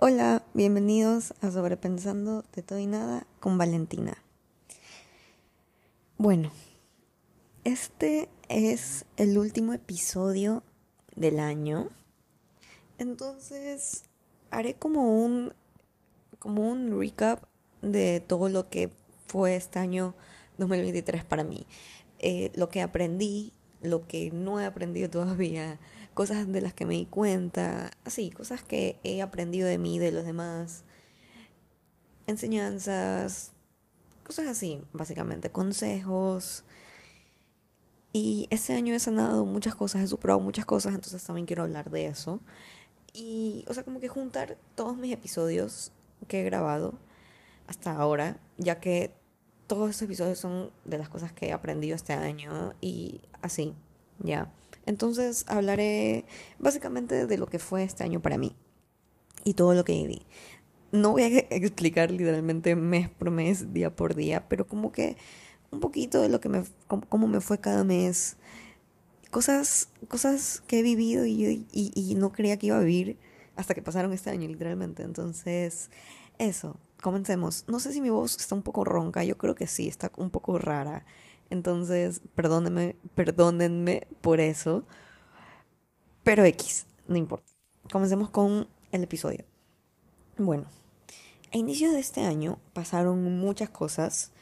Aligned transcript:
Hola, 0.00 0.44
bienvenidos 0.54 1.34
a 1.40 1.50
Sobrepensando 1.50 2.44
de 2.54 2.62
todo 2.62 2.78
y 2.78 2.86
nada 2.86 3.26
con 3.40 3.58
Valentina. 3.58 4.16
Bueno, 6.18 6.52
este 7.64 8.28
es 8.48 9.06
el 9.16 9.36
último 9.36 9.72
episodio 9.72 10.62
del 11.16 11.40
año. 11.40 11.88
Entonces, 12.98 14.04
haré 14.52 14.74
como 14.74 15.20
un 15.20 15.52
como 16.38 16.70
un 16.70 16.96
recap 16.96 17.42
de 17.82 18.20
todo 18.20 18.48
lo 18.48 18.68
que 18.70 18.92
fue 19.26 19.56
este 19.56 19.80
año 19.80 20.14
2023 20.58 21.24
para 21.24 21.42
mí. 21.42 21.66
Eh, 22.20 22.52
lo 22.54 22.68
que 22.68 22.82
aprendí, 22.82 23.52
lo 23.82 24.06
que 24.06 24.30
no 24.30 24.60
he 24.60 24.64
aprendido 24.64 25.10
todavía, 25.10 25.80
cosas 26.18 26.50
de 26.50 26.60
las 26.60 26.74
que 26.74 26.84
me 26.84 26.94
di 26.94 27.06
cuenta, 27.06 27.92
así, 28.04 28.30
cosas 28.30 28.64
que 28.64 28.98
he 29.04 29.22
aprendido 29.22 29.68
de 29.68 29.78
mí, 29.78 30.00
de 30.00 30.10
los 30.10 30.24
demás, 30.24 30.82
enseñanzas, 32.26 33.52
cosas 34.26 34.48
así, 34.48 34.82
básicamente, 34.92 35.52
consejos. 35.52 36.64
Y 38.12 38.48
este 38.50 38.74
año 38.74 38.94
he 38.94 38.98
sanado 38.98 39.44
muchas 39.44 39.76
cosas, 39.76 40.02
he 40.02 40.08
superado 40.08 40.40
muchas 40.40 40.64
cosas, 40.64 40.92
entonces 40.92 41.22
también 41.22 41.46
quiero 41.46 41.62
hablar 41.62 41.88
de 41.88 42.06
eso. 42.06 42.40
Y, 43.12 43.64
o 43.68 43.74
sea, 43.74 43.84
como 43.84 44.00
que 44.00 44.08
juntar 44.08 44.58
todos 44.74 44.96
mis 44.96 45.12
episodios 45.12 45.92
que 46.26 46.40
he 46.40 46.44
grabado 46.44 46.94
hasta 47.68 47.92
ahora, 47.96 48.40
ya 48.56 48.80
que 48.80 49.14
todos 49.68 49.90
esos 49.90 50.02
episodios 50.02 50.40
son 50.40 50.72
de 50.84 50.98
las 50.98 51.08
cosas 51.08 51.32
que 51.32 51.46
he 51.46 51.52
aprendido 51.52 51.94
este 51.94 52.14
año 52.14 52.74
y 52.80 53.20
así, 53.40 53.72
ya. 54.18 54.52
Entonces 54.88 55.44
hablaré 55.48 56.24
básicamente 56.58 57.26
de 57.26 57.36
lo 57.36 57.46
que 57.46 57.58
fue 57.58 57.84
este 57.84 58.04
año 58.04 58.22
para 58.22 58.38
mí 58.38 58.56
y 59.44 59.52
todo 59.52 59.74
lo 59.74 59.84
que 59.84 59.92
viví. 59.92 60.22
No 60.92 61.12
voy 61.12 61.24
a 61.24 61.26
explicar 61.50 62.10
literalmente 62.10 62.74
mes 62.74 63.10
por 63.10 63.30
mes, 63.30 63.74
día 63.74 63.94
por 63.94 64.14
día, 64.14 64.48
pero 64.48 64.66
como 64.66 64.90
que 64.90 65.18
un 65.70 65.80
poquito 65.80 66.22
de 66.22 66.30
lo 66.30 66.40
que 66.40 66.48
me, 66.48 66.64
cómo, 66.86 67.28
me 67.28 67.42
fue 67.42 67.58
cada 67.60 67.84
mes. 67.84 68.38
Cosas, 69.30 69.90
cosas 70.08 70.62
que 70.66 70.78
he 70.78 70.82
vivido 70.82 71.26
y, 71.26 71.66
y, 71.70 72.14
no 72.14 72.32
creía 72.32 72.56
que 72.56 72.68
iba 72.68 72.78
a 72.78 72.80
vivir 72.80 73.18
hasta 73.56 73.74
que 73.74 73.82
pasaron 73.82 74.14
este 74.14 74.30
año, 74.30 74.48
literalmente. 74.48 75.02
Entonces, 75.02 75.90
eso, 76.38 76.78
comencemos. 77.02 77.66
No 77.68 77.78
sé 77.78 77.92
si 77.92 78.00
mi 78.00 78.08
voz 78.08 78.38
está 78.38 78.54
un 78.54 78.62
poco 78.62 78.84
ronca, 78.84 79.22
yo 79.22 79.36
creo 79.36 79.54
que 79.54 79.66
sí, 79.66 79.86
está 79.86 80.10
un 80.16 80.30
poco 80.30 80.58
rara. 80.58 81.04
Entonces, 81.50 82.20
perdónenme, 82.34 82.96
perdónenme 83.14 84.06
por 84.20 84.40
eso. 84.40 84.84
Pero 86.22 86.44
X, 86.44 86.86
no 87.06 87.16
importa. 87.16 87.50
Comencemos 87.90 88.30
con 88.30 88.68
el 88.92 89.02
episodio. 89.02 89.44
Bueno, 90.36 90.66
a 91.52 91.56
inicios 91.56 91.92
de 91.92 92.00
este 92.00 92.20
año 92.20 92.58
pasaron 92.74 93.22
muchas 93.38 93.70
cosas. 93.70 94.32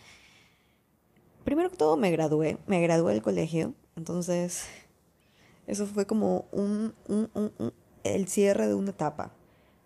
Primero 1.44 1.70
que 1.70 1.76
todo 1.76 1.96
me 1.96 2.10
gradué, 2.10 2.58
me 2.66 2.80
gradué 2.82 3.12
del 3.12 3.22
colegio, 3.22 3.74
entonces 3.94 4.64
eso 5.66 5.86
fue 5.86 6.06
como 6.06 6.46
un, 6.50 6.94
un, 7.06 7.30
un, 7.34 7.72
el 8.02 8.28
cierre 8.28 8.66
de 8.66 8.74
una 8.74 8.90
etapa. 8.90 9.32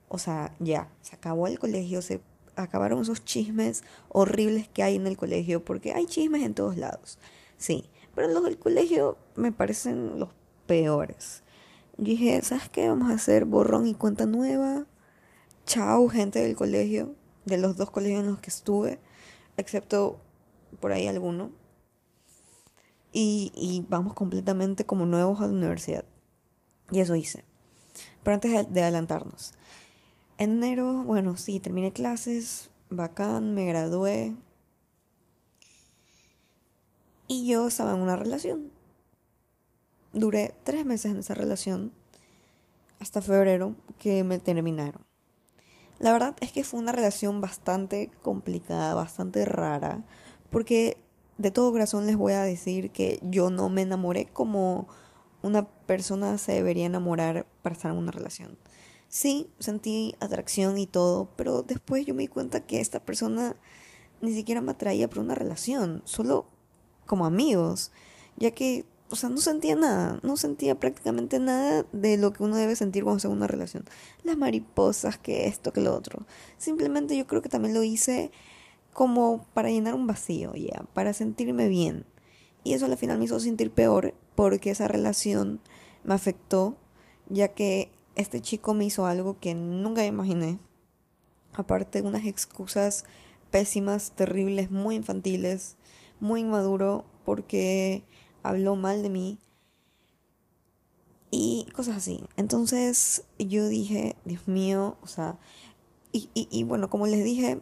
O 0.09 0.19
sea, 0.19 0.55
ya, 0.59 0.91
se 1.03 1.15
acabó 1.15 1.47
el 1.47 1.59
colegio, 1.59 2.03
se 2.03 2.23
acabaron 2.63 3.03
esos 3.03 3.25
chismes 3.25 3.83
horribles 4.09 4.69
que 4.69 4.83
hay 4.83 4.97
en 4.97 5.07
el 5.07 5.17
colegio, 5.17 5.65
porque 5.65 5.93
hay 5.93 6.07
chismes 6.07 6.43
en 6.43 6.55
todos 6.55 6.77
lados, 6.77 7.19
sí, 7.57 7.85
pero 8.15 8.29
los 8.29 8.45
del 8.45 8.59
colegio 8.59 9.19
me 9.37 9.53
parecen 9.53 10.19
los 10.19 10.31
peores. 10.67 11.43
dije, 11.97 12.41
¿sabes 12.43 12.69
qué? 12.69 12.89
Vamos 12.89 13.11
a 13.11 13.15
hacer 13.15 13.45
borrón 13.45 13.87
y 13.87 13.95
cuenta 13.95 14.27
nueva. 14.27 14.87
Chao, 15.67 16.09
gente 16.09 16.41
del 16.41 16.57
colegio, 16.57 17.15
de 17.45 17.59
los 17.59 17.77
dos 17.77 17.91
colegios 17.91 18.21
en 18.21 18.31
los 18.31 18.41
que 18.41 18.51
estuve, 18.51 18.99
excepto 19.57 20.21
por 20.81 20.93
ahí 20.93 21.07
alguno. 21.07 21.51
Y, 23.13 23.53
y 23.55 23.85
vamos 23.89 24.15
completamente 24.15 24.85
como 24.87 25.07
nuevos 25.07 25.41
a 25.41 25.47
la 25.47 25.53
universidad. 25.53 26.05
Y 26.91 27.01
eso 27.01 27.17
hice. 27.17 27.45
Pero 28.23 28.35
antes 28.35 28.73
de 28.73 28.83
adelantarnos, 28.83 29.55
en 30.41 30.53
enero, 30.53 31.05
bueno, 31.05 31.37
sí, 31.37 31.61
terminé 31.61 31.93
clases, 31.93 32.71
bacán, 32.89 33.53
me 33.55 33.67
gradué. 33.67 34.35
Y 37.29 37.47
yo 37.47 37.69
estaba 37.69 37.93
en 37.93 38.01
una 38.01 38.17
relación. 38.17 38.73
Duré 40.15 40.55
tres 40.65 40.87
meses 40.87 41.13
en 41.13 41.19
esa 41.19 41.35
relación, 41.35 41.93
hasta 43.01 43.21
febrero, 43.21 43.75
que 43.99 44.25
me 44.25 44.39
terminaron. 44.39 45.05
La 45.99 46.11
verdad 46.11 46.35
es 46.41 46.53
que 46.53 46.65
fue 46.65 46.81
una 46.81 46.93
relación 46.93 47.43
bastante 47.43 48.11
complicada, 48.23 48.95
bastante 48.95 49.45
rara, 49.45 50.07
porque 50.49 50.97
de 51.37 51.51
todo 51.51 51.71
corazón 51.71 52.07
les 52.07 52.17
voy 52.17 52.33
a 52.33 52.41
decir 52.41 52.93
que 52.93 53.21
yo 53.23 53.51
no 53.51 53.69
me 53.69 53.83
enamoré 53.83 54.25
como 54.25 54.89
una 55.43 55.69
persona 55.69 56.39
se 56.39 56.53
debería 56.53 56.87
enamorar 56.87 57.47
para 57.61 57.75
estar 57.75 57.93
en 57.93 57.99
una 57.99 58.11
relación. 58.11 58.57
Sí, 59.11 59.51
sentí 59.59 60.15
atracción 60.21 60.79
y 60.79 60.87
todo, 60.87 61.31
pero 61.37 61.65
después 61.65 62.07
yo 62.07 62.15
me 62.15 62.23
di 62.23 62.29
cuenta 62.29 62.65
que 62.65 62.81
esta 62.81 63.01
persona 63.01 63.57
ni 64.21 64.33
siquiera 64.33 64.61
me 64.61 64.71
atraía 64.71 65.11
por 65.11 65.19
una 65.19 65.35
relación, 65.35 66.01
solo 66.05 66.47
como 67.07 67.27
amigos, 67.27 67.91
ya 68.37 68.53
que, 68.53 68.85
o 69.11 69.17
sea, 69.17 69.29
no 69.29 69.39
sentía 69.39 69.75
nada, 69.75 70.21
no 70.23 70.37
sentía 70.37 70.79
prácticamente 70.79 71.41
nada 71.41 71.85
de 71.91 72.19
lo 72.19 72.33
que 72.33 72.45
uno 72.45 72.55
debe 72.55 72.77
sentir 72.77 73.03
cuando 73.03 73.17
está 73.17 73.27
en 73.27 73.35
una 73.35 73.49
relación. 73.49 73.85
Las 74.23 74.37
mariposas, 74.37 75.19
que 75.19 75.49
esto, 75.49 75.73
que 75.73 75.81
lo 75.81 75.93
otro. 75.93 76.25
Simplemente 76.57 77.17
yo 77.17 77.27
creo 77.27 77.43
que 77.43 77.49
también 77.49 77.75
lo 77.75 77.83
hice 77.83 78.31
como 78.93 79.45
para 79.55 79.71
llenar 79.71 79.95
un 79.95 80.07
vacío, 80.07 80.55
ya, 80.55 80.85
para 80.95 81.15
sentirme 81.15 81.67
bien. 81.67 82.07
Y 82.63 82.75
eso 82.75 82.87
al 82.87 82.97
final 82.97 83.19
me 83.19 83.25
hizo 83.25 83.41
sentir 83.41 83.73
peor 83.73 84.15
porque 84.37 84.71
esa 84.71 84.87
relación 84.87 85.61
me 86.05 86.15
afectó, 86.15 86.77
ya 87.29 87.49
que 87.49 87.91
este 88.21 88.41
chico 88.41 88.75
me 88.75 88.85
hizo 88.85 89.07
algo 89.07 89.39
que 89.41 89.55
nunca 89.55 90.05
imaginé. 90.05 90.59
Aparte, 91.53 92.03
unas 92.03 92.25
excusas 92.27 93.05
pésimas, 93.51 94.13
terribles, 94.13 94.71
muy 94.71 94.95
infantiles, 94.97 95.77
muy 96.21 96.41
inmaduro, 96.43 97.05
porque 97.25 98.05
habló 98.43 98.77
mal 98.77 99.03
de 99.03 99.11
mí 99.11 99.39
y 101.31 101.67
cosas 101.75 101.97
así. 101.97 102.23
Entonces 102.37 103.25
yo 103.39 103.69
dije, 103.69 104.17
Dios 104.25 104.49
mío, 104.49 104.97
o 105.03 105.07
sea, 105.07 105.39
y, 106.13 106.29
y, 106.35 106.49
y, 106.51 106.65
bueno, 106.65 106.91
como 106.91 107.07
les 107.07 107.25
dije, 107.25 107.61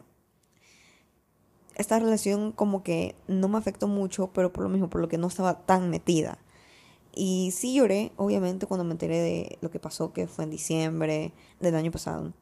esta 1.77 1.99
relación 1.99 2.53
como 2.53 2.83
que 2.83 3.15
no 3.29 3.49
me 3.49 3.59
afectó 3.59 3.87
mucho, 3.89 4.31
pero 4.33 4.53
por 4.53 4.65
lo 4.65 4.71
mismo, 4.71 4.91
por 4.91 5.01
lo 5.01 5.09
que 5.09 5.19
no 5.19 5.29
estaba 5.29 5.67
tan 5.67 5.91
metida. 5.91 6.39
Y 7.21 7.51
sí 7.51 7.75
lloré, 7.75 8.13
obviamente, 8.15 8.67
cuando 8.67 8.85
me 8.85 8.93
enteré 8.93 9.19
de 9.19 9.59
lo 9.61 9.73
que 9.73 9.81
pasó, 9.81 10.13
que 10.13 10.29
fue 10.29 10.45
en 10.45 10.51
diciembre 10.51 11.33
del 11.59 11.75
año 11.75 11.91
pasado. 11.91 12.33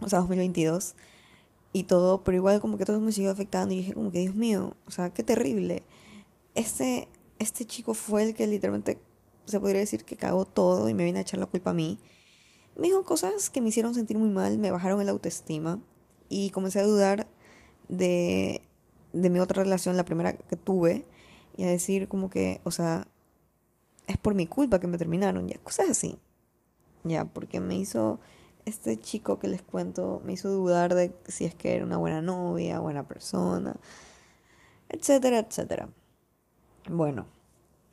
O 0.00 0.08
sea, 0.08 0.20
2022. 0.20 0.94
Y 1.72 1.82
todo, 1.82 2.22
pero 2.22 2.36
igual 2.36 2.60
como 2.60 2.78
que 2.78 2.84
todo 2.84 3.00
me 3.00 3.10
siguió 3.10 3.32
afectando. 3.32 3.74
Y 3.74 3.78
dije 3.78 3.92
como 3.92 4.12
que, 4.12 4.20
Dios 4.20 4.36
mío, 4.36 4.76
o 4.86 4.92
sea, 4.92 5.12
qué 5.12 5.24
terrible. 5.24 5.82
Este, 6.54 7.08
este 7.40 7.64
chico 7.64 7.94
fue 7.94 8.22
el 8.22 8.34
que 8.36 8.46
literalmente 8.46 9.00
se 9.46 9.58
podría 9.58 9.80
decir 9.80 10.04
que 10.04 10.16
cagó 10.16 10.44
todo 10.44 10.88
y 10.88 10.94
me 10.94 11.02
vino 11.02 11.18
a 11.18 11.22
echar 11.22 11.40
la 11.40 11.46
culpa 11.46 11.70
a 11.70 11.74
mí. 11.74 11.98
Me 12.76 12.86
dijo 12.86 13.02
cosas 13.02 13.50
que 13.50 13.60
me 13.60 13.70
hicieron 13.70 13.96
sentir 13.96 14.16
muy 14.16 14.28
mal, 14.28 14.58
me 14.58 14.70
bajaron 14.70 15.00
el 15.00 15.08
autoestima. 15.08 15.80
Y 16.28 16.50
comencé 16.50 16.78
a 16.78 16.84
dudar 16.84 17.26
de, 17.88 18.62
de 19.12 19.28
mi 19.28 19.40
otra 19.40 19.64
relación, 19.64 19.96
la 19.96 20.04
primera 20.04 20.34
que 20.34 20.54
tuve. 20.54 21.04
Y 21.56 21.64
a 21.64 21.68
decir 21.68 22.06
como 22.06 22.30
que, 22.30 22.60
o 22.62 22.70
sea, 22.70 23.08
es 24.06 24.16
por 24.18 24.34
mi 24.34 24.46
culpa 24.46 24.80
que 24.80 24.86
me 24.86 24.98
terminaron, 24.98 25.48
ya, 25.48 25.58
cosas 25.58 25.90
así. 25.90 26.18
Ya, 27.04 27.24
porque 27.24 27.60
me 27.60 27.76
hizo, 27.76 28.20
este 28.66 28.98
chico 28.98 29.38
que 29.38 29.48
les 29.48 29.62
cuento, 29.62 30.20
me 30.24 30.32
hizo 30.32 30.50
dudar 30.50 30.94
de 30.94 31.14
si 31.28 31.44
es 31.44 31.54
que 31.54 31.74
era 31.74 31.84
una 31.84 31.96
buena 31.96 32.20
novia, 32.20 32.80
buena 32.80 33.06
persona, 33.06 33.76
etcétera, 34.88 35.38
etcétera. 35.38 35.88
Bueno, 36.90 37.26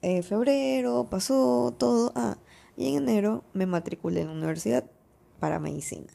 eh, 0.01 0.23
febrero 0.23 1.07
pasó 1.09 1.73
todo, 1.77 2.11
ah, 2.15 2.37
y 2.75 2.89
en 2.89 3.03
enero 3.03 3.43
me 3.53 3.67
matriculé 3.67 4.21
en 4.21 4.27
la 4.27 4.33
universidad 4.33 4.83
para 5.39 5.59
medicina. 5.59 6.11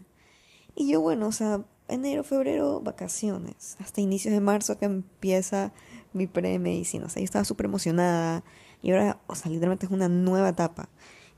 Y 0.75 0.90
yo, 0.90 1.00
bueno, 1.00 1.28
o 1.28 1.32
sea, 1.32 1.64
enero, 1.87 2.25
febrero, 2.25 2.81
vacaciones, 2.81 3.76
hasta 3.78 4.00
inicios 4.00 4.34
de 4.34 4.40
marzo 4.40 4.76
que 4.78 4.87
empieza 4.87 5.73
mi 6.12 6.26
pre-medicina. 6.26 7.06
O 7.06 7.08
sea, 7.08 7.20
yo 7.20 7.25
estaba 7.25 7.44
súper 7.44 7.67
emocionada, 7.67 8.43
y 8.82 8.92
ahora, 8.92 9.20
o 9.26 9.34
sea, 9.34 9.50
literalmente 9.50 9.86
es 9.86 9.92
una 9.92 10.08
nueva 10.08 10.50
etapa. 10.50 10.88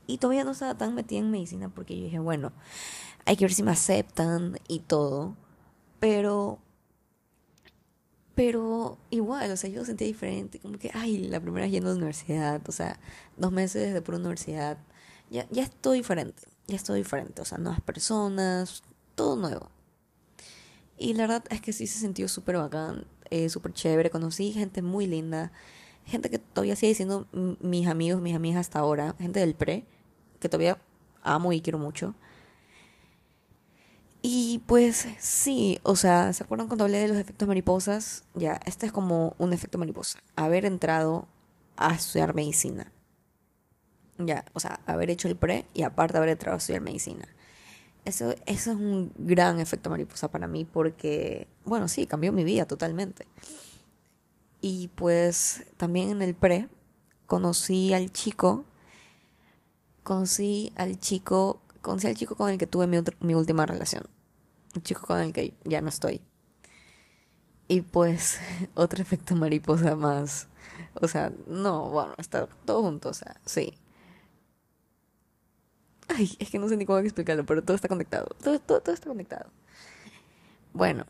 Y 0.07 0.17
todavía 0.17 0.43
no 0.43 0.51
estaba 0.51 0.77
tan 0.77 0.95
metida 0.95 1.19
en 1.19 1.31
medicina 1.31 1.69
porque 1.69 1.97
yo 1.97 2.03
dije, 2.03 2.19
bueno, 2.19 2.51
hay 3.25 3.35
que 3.35 3.45
ver 3.45 3.53
si 3.53 3.63
me 3.63 3.71
aceptan 3.71 4.57
y 4.67 4.79
todo. 4.79 5.35
Pero, 5.99 6.59
pero 8.35 8.97
igual, 9.09 9.51
o 9.51 9.57
sea, 9.57 9.69
yo 9.69 9.79
lo 9.79 9.85
sentía 9.85 10.07
diferente. 10.07 10.59
Como 10.59 10.77
que, 10.77 10.91
ay, 10.93 11.17
la 11.19 11.39
primera 11.39 11.65
vez 11.65 11.71
yendo 11.71 11.89
a 11.89 11.93
la 11.93 11.97
universidad, 11.97 12.61
o 12.67 12.71
sea, 12.71 12.99
dos 13.37 13.51
meses 13.51 13.93
de 13.93 14.01
pura 14.01 14.17
universidad. 14.17 14.77
Ya, 15.29 15.47
ya 15.49 15.63
estoy 15.63 15.99
diferente, 15.99 16.43
ya 16.67 16.75
estoy 16.75 16.99
diferente. 16.99 17.41
O 17.41 17.45
sea, 17.45 17.57
nuevas 17.57 17.81
personas, 17.81 18.83
todo 19.15 19.35
nuevo. 19.35 19.69
Y 20.97 21.13
la 21.13 21.23
verdad 21.23 21.43
es 21.49 21.61
que 21.61 21.73
sí 21.73 21.87
se 21.87 21.99
sintió 21.99 22.27
súper 22.27 22.57
bacán, 22.57 23.05
eh, 23.29 23.49
súper 23.49 23.73
chévere. 23.73 24.09
Conocí 24.09 24.51
gente 24.51 24.81
muy 24.81 25.07
linda, 25.07 25.51
gente 26.11 26.29
que 26.29 26.39
todavía 26.39 26.75
sigue 26.75 26.93
siendo 26.93 27.27
mis 27.31 27.87
amigos, 27.87 28.21
mis 28.21 28.35
amigas 28.35 28.59
hasta 28.59 28.79
ahora, 28.79 29.15
gente 29.17 29.39
del 29.39 29.55
pre, 29.55 29.85
que 30.39 30.49
todavía 30.49 30.77
amo 31.23 31.53
y 31.53 31.61
quiero 31.61 31.79
mucho. 31.79 32.13
Y 34.21 34.61
pues 34.67 35.07
sí, 35.19 35.79
o 35.81 35.95
sea, 35.95 36.31
¿se 36.33 36.43
acuerdan 36.43 36.67
cuando 36.67 36.83
hablé 36.83 36.99
de 36.99 37.07
los 37.07 37.17
efectos 37.17 37.47
mariposas? 37.47 38.23
Ya, 38.35 38.59
este 38.65 38.85
es 38.85 38.91
como 38.91 39.35
un 39.39 39.51
efecto 39.51 39.79
mariposa. 39.79 40.19
Haber 40.35 40.65
entrado 40.65 41.27
a 41.75 41.95
estudiar 41.95 42.35
medicina. 42.35 42.91
Ya, 44.19 44.45
o 44.53 44.59
sea, 44.59 44.79
haber 44.85 45.09
hecho 45.09 45.27
el 45.27 45.35
pre 45.35 45.65
y 45.73 45.81
aparte 45.81 46.17
haber 46.17 46.29
entrado 46.29 46.55
a 46.55 46.59
estudiar 46.59 46.81
medicina. 46.81 47.27
Eso, 48.05 48.31
eso 48.45 48.71
es 48.71 48.77
un 48.77 49.11
gran 49.17 49.59
efecto 49.59 49.89
mariposa 49.89 50.29
para 50.29 50.47
mí 50.47 50.65
porque, 50.65 51.47
bueno, 51.65 51.87
sí, 51.87 52.05
cambió 52.05 52.31
mi 52.31 52.43
vida 52.43 52.65
totalmente. 52.65 53.25
Y 54.61 54.89
pues 54.89 55.65
también 55.77 56.11
en 56.11 56.21
el 56.21 56.35
pre 56.35 56.69
conocí 57.25 57.93
al 57.93 58.11
chico, 58.11 58.63
conocí 60.03 60.71
al 60.75 60.99
chico, 60.99 61.61
conocí 61.81 62.07
al 62.07 62.15
chico 62.15 62.35
con 62.35 62.49
el 62.51 62.57
que 62.59 62.67
tuve 62.67 62.85
mi, 62.85 62.97
mi 63.21 63.33
última 63.33 63.65
relación. 63.65 64.03
El 64.75 64.83
chico 64.83 65.01
con 65.07 65.19
el 65.19 65.33
que 65.33 65.55
ya 65.65 65.81
no 65.81 65.89
estoy. 65.89 66.21
Y 67.67 67.81
pues 67.81 68.39
otro 68.75 69.01
efecto 69.01 69.35
mariposa 69.35 69.95
más. 69.95 70.47
O 70.95 71.07
sea, 71.07 71.31
no, 71.47 71.89
bueno, 71.89 72.13
está 72.17 72.47
todo 72.65 72.81
junto, 72.83 73.09
o 73.09 73.13
sea, 73.13 73.39
sí. 73.45 73.77
Ay, 76.07 76.35
es 76.39 76.49
que 76.49 76.59
no 76.59 76.67
sé 76.67 76.77
ni 76.77 76.85
cómo 76.85 76.99
explicarlo, 76.99 77.45
pero 77.45 77.63
todo 77.63 77.75
está 77.75 77.87
conectado. 77.87 78.27
Todo, 78.43 78.59
todo, 78.59 78.81
todo 78.81 78.93
está 78.93 79.07
conectado. 79.07 79.49
Bueno, 80.73 81.05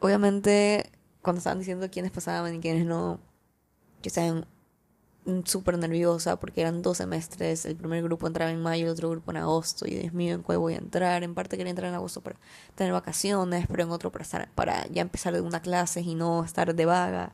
obviamente 0.00 0.90
cuando 1.24 1.38
estaban 1.38 1.58
diciendo 1.58 1.88
quiénes 1.90 2.12
pasaban 2.12 2.54
y 2.54 2.60
quiénes 2.60 2.86
no, 2.86 3.18
que 4.02 4.08
estaban 4.10 4.46
súper 5.44 5.78
nerviosa 5.78 6.38
porque 6.38 6.60
eran 6.60 6.82
dos 6.82 6.98
semestres, 6.98 7.64
el 7.64 7.76
primer 7.76 8.02
grupo 8.02 8.26
entraba 8.26 8.50
en 8.50 8.60
mayo, 8.60 8.84
el 8.84 8.92
otro 8.92 9.08
grupo 9.10 9.30
en 9.30 9.38
agosto, 9.38 9.86
y 9.88 9.94
Dios 9.94 10.12
mío, 10.12 10.34
¿en 10.34 10.42
cuál 10.42 10.58
voy 10.58 10.74
a 10.74 10.78
entrar? 10.78 11.24
En 11.24 11.34
parte 11.34 11.56
quería 11.56 11.70
entrar 11.70 11.88
en 11.88 11.94
agosto 11.94 12.20
para 12.20 12.38
tener 12.74 12.92
vacaciones, 12.92 13.66
pero 13.66 13.82
en 13.82 13.90
otro 13.90 14.12
para, 14.12 14.24
para 14.54 14.86
ya 14.88 15.02
empezar 15.02 15.32
de 15.32 15.40
una 15.40 15.60
clase 15.60 16.02
y 16.02 16.14
no 16.14 16.44
estar 16.44 16.74
de 16.74 16.84
vaga 16.84 17.32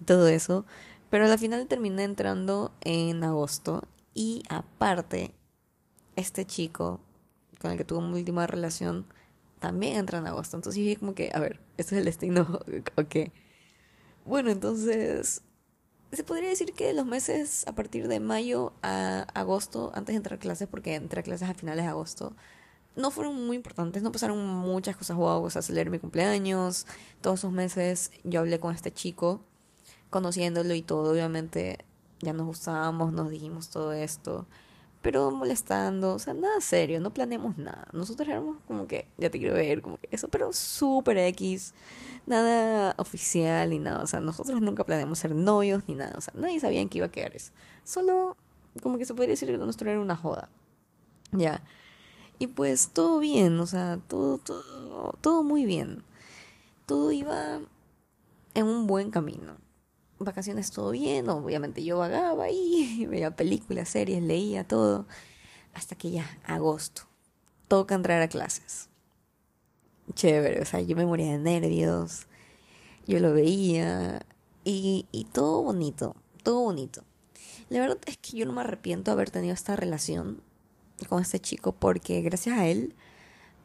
y 0.00 0.04
todo 0.04 0.28
eso. 0.28 0.64
Pero 1.10 1.26
al 1.26 1.38
final 1.38 1.66
terminé 1.66 2.04
entrando 2.04 2.72
en 2.82 3.22
agosto 3.24 3.82
y 4.14 4.44
aparte, 4.48 5.34
este 6.16 6.46
chico 6.46 7.00
con 7.60 7.72
el 7.72 7.78
que 7.78 7.84
tuve 7.84 8.06
mi 8.06 8.18
última 8.20 8.46
relación 8.46 9.06
también 9.64 9.96
entra 9.96 10.18
en 10.18 10.26
agosto. 10.26 10.58
Entonces 10.58 10.78
yo 10.78 10.84
dije 10.88 11.00
como 11.00 11.14
que, 11.14 11.30
a 11.32 11.40
ver, 11.40 11.58
este 11.78 11.94
es 11.94 11.98
el 12.00 12.04
destino, 12.04 12.60
ok. 12.96 13.32
Bueno, 14.26 14.50
entonces 14.50 15.42
se 16.12 16.22
podría 16.22 16.50
decir 16.50 16.74
que 16.74 16.92
los 16.92 17.06
meses 17.06 17.66
a 17.66 17.74
partir 17.74 18.06
de 18.08 18.20
mayo 18.20 18.74
a 18.82 19.22
agosto, 19.34 19.90
antes 19.94 20.12
de 20.12 20.18
entrar 20.18 20.36
a 20.36 20.40
clases, 20.40 20.68
porque 20.68 20.94
entré 20.94 21.20
a 21.20 21.22
clases 21.22 21.48
a 21.48 21.54
finales 21.54 21.84
de 21.84 21.90
agosto, 21.90 22.36
no 22.94 23.10
fueron 23.10 23.46
muy 23.46 23.56
importantes, 23.56 24.02
no 24.02 24.12
pasaron 24.12 24.46
muchas 24.46 24.96
cosas 24.96 25.16
wow, 25.16 25.42
o 25.42 25.50
sea, 25.50 25.62
celebrar 25.62 25.90
mi 25.90 25.98
cumpleaños, 25.98 26.86
todos 27.22 27.40
esos 27.40 27.52
meses 27.52 28.12
yo 28.22 28.40
hablé 28.40 28.60
con 28.60 28.74
este 28.74 28.92
chico, 28.92 29.40
conociéndolo 30.10 30.74
y 30.74 30.82
todo, 30.82 31.10
obviamente 31.10 31.78
ya 32.20 32.34
nos 32.34 32.46
gustábamos, 32.46 33.12
nos 33.14 33.30
dijimos 33.30 33.70
todo 33.70 33.92
esto, 33.94 34.46
pero 35.04 35.30
molestando, 35.30 36.14
o 36.14 36.18
sea, 36.18 36.32
nada 36.32 36.62
serio, 36.62 36.98
no 36.98 37.12
planeamos 37.12 37.58
nada. 37.58 37.86
Nosotros 37.92 38.26
éramos 38.26 38.56
como 38.66 38.86
que, 38.86 39.06
ya 39.18 39.28
te 39.28 39.38
quiero 39.38 39.54
ver, 39.54 39.82
como 39.82 39.98
que 39.98 40.08
eso, 40.10 40.28
pero 40.28 40.50
súper 40.54 41.18
X, 41.18 41.74
nada 42.24 42.94
oficial 42.96 43.68
ni 43.68 43.78
nada, 43.78 44.02
o 44.02 44.06
sea, 44.06 44.20
nosotros 44.20 44.62
nunca 44.62 44.82
planeamos 44.84 45.18
ser 45.18 45.34
novios 45.34 45.82
ni 45.86 45.94
nada, 45.94 46.14
o 46.16 46.22
sea, 46.22 46.32
nadie 46.34 46.58
sabía 46.58 46.80
en 46.80 46.88
qué 46.88 46.98
iba 46.98 47.08
a 47.08 47.10
quedar 47.10 47.36
eso. 47.36 47.52
Solo, 47.84 48.38
como 48.82 48.96
que 48.96 49.04
se 49.04 49.12
podría 49.12 49.32
decir 49.32 49.50
que 49.50 49.58
nuestro 49.58 49.90
era 49.90 50.00
una 50.00 50.16
joda, 50.16 50.48
ya. 51.32 51.62
Y 52.38 52.46
pues 52.46 52.88
todo 52.88 53.18
bien, 53.18 53.60
o 53.60 53.66
sea, 53.66 54.00
todo, 54.08 54.38
todo, 54.38 55.18
todo 55.20 55.42
muy 55.42 55.66
bien. 55.66 56.02
Todo 56.86 57.12
iba 57.12 57.60
en 58.54 58.66
un 58.66 58.86
buen 58.86 59.10
camino 59.10 59.63
vacaciones 60.18 60.70
todo 60.70 60.90
bien, 60.90 61.28
obviamente 61.28 61.84
yo 61.84 61.98
vagaba 61.98 62.50
y 62.50 63.06
veía 63.10 63.34
películas, 63.34 63.88
series, 63.88 64.22
leía 64.22 64.66
todo, 64.66 65.06
hasta 65.72 65.96
que 65.96 66.10
ya, 66.10 66.38
agosto, 66.44 67.02
toca 67.68 67.94
entrar 67.94 68.22
a 68.22 68.28
clases. 68.28 68.88
Chévere, 70.14 70.60
o 70.60 70.64
sea, 70.64 70.80
yo 70.80 70.96
me 70.96 71.06
moría 71.06 71.32
de 71.32 71.38
nervios, 71.38 72.26
yo 73.06 73.20
lo 73.20 73.32
veía 73.32 74.24
y, 74.64 75.06
y 75.12 75.24
todo 75.24 75.62
bonito, 75.62 76.14
todo 76.42 76.60
bonito. 76.60 77.04
La 77.70 77.80
verdad 77.80 77.98
es 78.06 78.18
que 78.18 78.36
yo 78.36 78.46
no 78.46 78.52
me 78.52 78.60
arrepiento 78.60 79.10
de 79.10 79.14
haber 79.14 79.30
tenido 79.30 79.54
esta 79.54 79.76
relación 79.76 80.42
con 81.08 81.22
este 81.22 81.40
chico 81.40 81.72
porque 81.72 82.20
gracias 82.20 82.58
a 82.58 82.66
él 82.66 82.94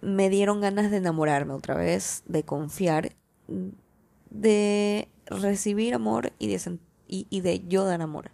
me 0.01 0.29
dieron 0.29 0.61
ganas 0.61 0.91
de 0.91 0.97
enamorarme 0.97 1.53
otra 1.53 1.75
vez, 1.75 2.23
de 2.25 2.43
confiar, 2.43 3.15
de 4.29 5.09
recibir 5.29 5.93
amor 5.93 6.33
y 6.39 6.47
de, 6.47 6.79
y, 7.07 7.41
de 7.41 7.67
yo 7.67 7.85
dar 7.85 8.01
amor. 8.01 8.31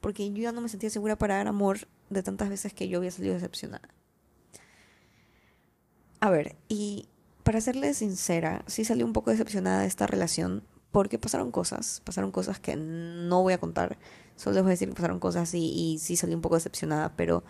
Porque 0.00 0.30
yo 0.32 0.42
ya 0.42 0.52
no 0.52 0.60
me 0.60 0.68
sentía 0.68 0.90
segura 0.90 1.16
para 1.16 1.36
dar 1.36 1.48
amor 1.48 1.88
de 2.10 2.22
tantas 2.22 2.48
veces 2.48 2.74
que 2.74 2.88
yo 2.88 2.98
había 2.98 3.10
salido 3.10 3.34
decepcionada. 3.34 3.88
A 6.20 6.30
ver, 6.30 6.56
y 6.68 7.08
para 7.42 7.60
serle 7.60 7.92
sincera, 7.94 8.64
sí 8.66 8.84
salí 8.84 9.02
un 9.02 9.12
poco 9.12 9.30
decepcionada 9.30 9.80
de 9.80 9.86
esta 9.86 10.06
relación 10.06 10.62
porque 10.90 11.18
pasaron 11.18 11.50
cosas, 11.50 12.00
pasaron 12.04 12.30
cosas 12.30 12.60
que 12.60 12.76
no 12.76 13.42
voy 13.42 13.52
a 13.52 13.58
contar, 13.58 13.98
solo 14.36 14.54
les 14.54 14.62
voy 14.62 14.70
a 14.70 14.74
decir 14.74 14.88
que 14.88 14.94
pasaron 14.94 15.18
cosas 15.18 15.52
y, 15.54 15.66
y 15.66 15.98
sí 15.98 16.16
salí 16.16 16.34
un 16.34 16.40
poco 16.40 16.54
decepcionada, 16.54 17.16
pero 17.16 17.42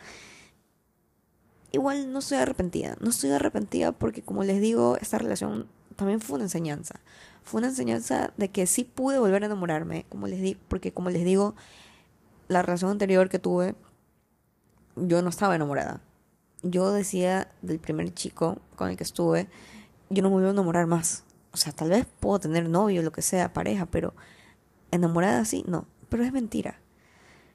igual 1.72 2.12
no 2.12 2.20
estoy 2.20 2.38
arrepentida, 2.38 2.96
no 3.00 3.10
estoy 3.10 3.30
arrepentida 3.30 3.92
porque 3.92 4.22
como 4.22 4.44
les 4.44 4.60
digo, 4.60 4.96
esta 5.00 5.18
relación 5.18 5.68
también 5.96 6.20
fue 6.20 6.36
una 6.36 6.44
enseñanza, 6.44 7.00
fue 7.44 7.58
una 7.58 7.68
enseñanza 7.68 8.32
de 8.36 8.50
que 8.50 8.66
sí 8.66 8.84
pude 8.84 9.18
volver 9.18 9.42
a 9.42 9.46
enamorarme, 9.46 10.06
como 10.08 10.26
les 10.26 10.40
di 10.40 10.56
porque 10.68 10.92
como 10.92 11.10
les 11.10 11.24
digo, 11.24 11.54
la 12.48 12.62
relación 12.62 12.90
anterior 12.90 13.28
que 13.28 13.38
tuve, 13.38 13.74
yo 14.96 15.22
no 15.22 15.28
estaba 15.28 15.54
enamorada. 15.54 16.00
Yo 16.62 16.92
decía 16.92 17.48
del 17.62 17.78
primer 17.78 18.12
chico 18.14 18.58
con 18.76 18.88
el 18.88 18.96
que 18.96 19.04
estuve, 19.04 19.48
yo 20.08 20.22
no 20.22 20.30
me 20.30 20.36
voy 20.36 20.46
a 20.46 20.50
enamorar 20.50 20.86
más. 20.86 21.24
O 21.52 21.56
sea, 21.56 21.72
tal 21.72 21.90
vez 21.90 22.06
puedo 22.20 22.40
tener 22.40 22.68
novio, 22.68 23.02
lo 23.02 23.12
que 23.12 23.22
sea, 23.22 23.52
pareja, 23.52 23.86
pero 23.86 24.14
enamorada 24.90 25.44
sí, 25.44 25.64
no. 25.68 25.86
Pero 26.08 26.24
es 26.24 26.32
mentira. 26.32 26.80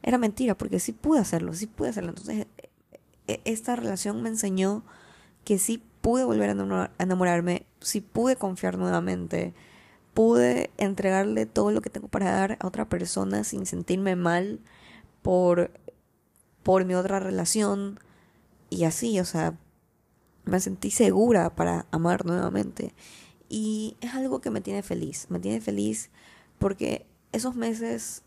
Era 0.03 0.17
mentira 0.17 0.55
porque 0.55 0.79
sí 0.79 0.91
pude 0.91 1.19
hacerlo, 1.19 1.53
sí 1.53 1.65
pude 1.67 1.89
hacerlo. 1.89 2.09
Entonces, 2.09 2.45
e, 2.57 2.69
e, 3.27 3.41
esta 3.45 3.75
relación 3.75 4.21
me 4.21 4.29
enseñó 4.29 4.83
que 5.43 5.57
sí 5.57 5.83
pude 6.01 6.23
volver 6.23 6.49
a 6.49 6.91
enamorarme, 6.99 7.65
sí 7.81 8.01
pude 8.01 8.35
confiar 8.35 8.77
nuevamente, 8.77 9.53
pude 10.19 10.69
entregarle 10.75 11.45
todo 11.45 11.71
lo 11.71 11.79
que 11.79 11.89
tengo 11.89 12.09
para 12.09 12.29
dar 12.29 12.57
a 12.59 12.67
otra 12.67 12.89
persona 12.89 13.45
sin 13.45 13.65
sentirme 13.65 14.17
mal 14.17 14.59
por, 15.21 15.71
por 16.61 16.83
mi 16.83 16.93
otra 16.93 17.21
relación 17.21 18.01
y 18.69 18.83
así, 18.83 19.17
o 19.21 19.23
sea, 19.23 19.57
me 20.43 20.59
sentí 20.59 20.91
segura 20.91 21.55
para 21.55 21.85
amar 21.91 22.25
nuevamente. 22.25 22.93
Y 23.47 23.95
es 24.01 24.13
algo 24.13 24.41
que 24.41 24.49
me 24.49 24.59
tiene 24.59 24.83
feliz, 24.83 25.27
me 25.29 25.39
tiene 25.39 25.61
feliz 25.61 26.09
porque 26.57 27.05
esos 27.31 27.55
meses 27.55 28.23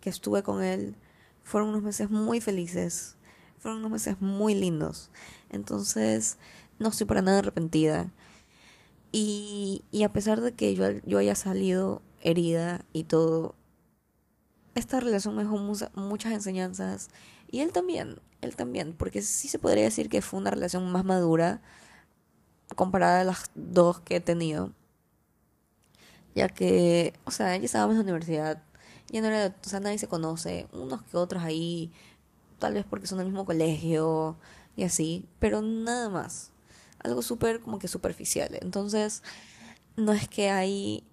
que 0.00 0.10
estuve 0.10 0.44
con 0.44 0.62
él 0.62 0.94
fueron 1.42 1.70
unos 1.70 1.82
meses 1.82 2.10
muy 2.10 2.40
felices, 2.40 3.16
fueron 3.58 3.80
unos 3.80 3.90
meses 3.90 4.20
muy 4.20 4.54
lindos. 4.54 5.10
Entonces, 5.50 6.38
no 6.78 6.90
estoy 6.90 7.08
para 7.08 7.22
nada 7.22 7.40
arrepentida. 7.40 8.12
Y, 9.16 9.84
y 9.92 10.02
a 10.02 10.12
pesar 10.12 10.40
de 10.40 10.54
que 10.54 10.74
yo, 10.74 10.90
yo 11.06 11.18
haya 11.18 11.36
salido 11.36 12.02
herida 12.20 12.84
y 12.92 13.04
todo, 13.04 13.54
esta 14.74 14.98
relación 14.98 15.36
me 15.36 15.44
dejó 15.44 15.56
muchas 15.56 16.32
enseñanzas. 16.32 17.10
Y 17.48 17.60
él 17.60 17.70
también, 17.70 18.18
él 18.40 18.56
también, 18.56 18.92
porque 18.92 19.22
sí 19.22 19.46
se 19.46 19.60
podría 19.60 19.84
decir 19.84 20.08
que 20.08 20.20
fue 20.20 20.40
una 20.40 20.50
relación 20.50 20.90
más 20.90 21.04
madura 21.04 21.62
comparada 22.74 23.20
a 23.20 23.24
las 23.24 23.52
dos 23.54 24.00
que 24.00 24.16
he 24.16 24.20
tenido. 24.20 24.72
Ya 26.34 26.48
que, 26.48 27.14
o 27.24 27.30
sea, 27.30 27.56
ya 27.56 27.64
estábamos 27.66 27.92
en 27.92 27.98
la 27.98 28.02
universidad, 28.02 28.64
ya 29.12 29.20
no 29.20 29.28
era, 29.28 29.54
o 29.64 29.68
sea, 29.68 29.78
nadie 29.78 29.98
se 29.98 30.08
conoce, 30.08 30.66
unos 30.72 31.04
que 31.04 31.16
otros 31.16 31.44
ahí, 31.44 31.92
tal 32.58 32.74
vez 32.74 32.84
porque 32.84 33.06
son 33.06 33.18
del 33.18 33.28
mismo 33.28 33.44
colegio 33.44 34.36
y 34.74 34.82
así, 34.82 35.28
pero 35.38 35.62
nada 35.62 36.08
más 36.08 36.50
algo 37.04 37.22
súper 37.22 37.60
como 37.60 37.78
que 37.78 37.88
superficial. 37.88 38.58
Entonces, 38.60 39.22
no 39.96 40.12
es 40.12 40.28
que 40.28 40.50
hay 40.50 41.04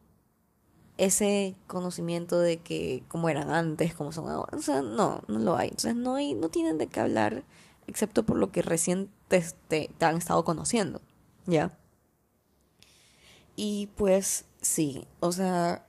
ese 0.98 1.56
conocimiento 1.68 2.40
de 2.40 2.58
que 2.58 3.04
como 3.08 3.30
eran 3.30 3.52
antes, 3.52 3.94
como 3.94 4.12
son 4.12 4.30
ahora. 4.30 4.58
O 4.58 4.62
sea, 4.62 4.82
no, 4.82 5.22
no 5.28 5.40
lo 5.40 5.56
hay. 5.56 5.70
Entonces, 5.70 5.96
no, 5.96 6.16
hay, 6.16 6.34
no 6.34 6.50
tienen 6.50 6.78
de 6.78 6.88
qué 6.88 7.00
hablar 7.00 7.44
excepto 7.88 8.26
por 8.26 8.38
lo 8.38 8.52
que 8.52 8.62
recién 8.62 9.10
te, 9.28 9.90
han 10.00 10.18
estado 10.18 10.44
conociendo. 10.44 11.02
¿Ya? 11.46 11.78
Y 13.56 13.90
pues 13.96 14.46
sí, 14.62 15.08
o 15.20 15.32
sea, 15.32 15.86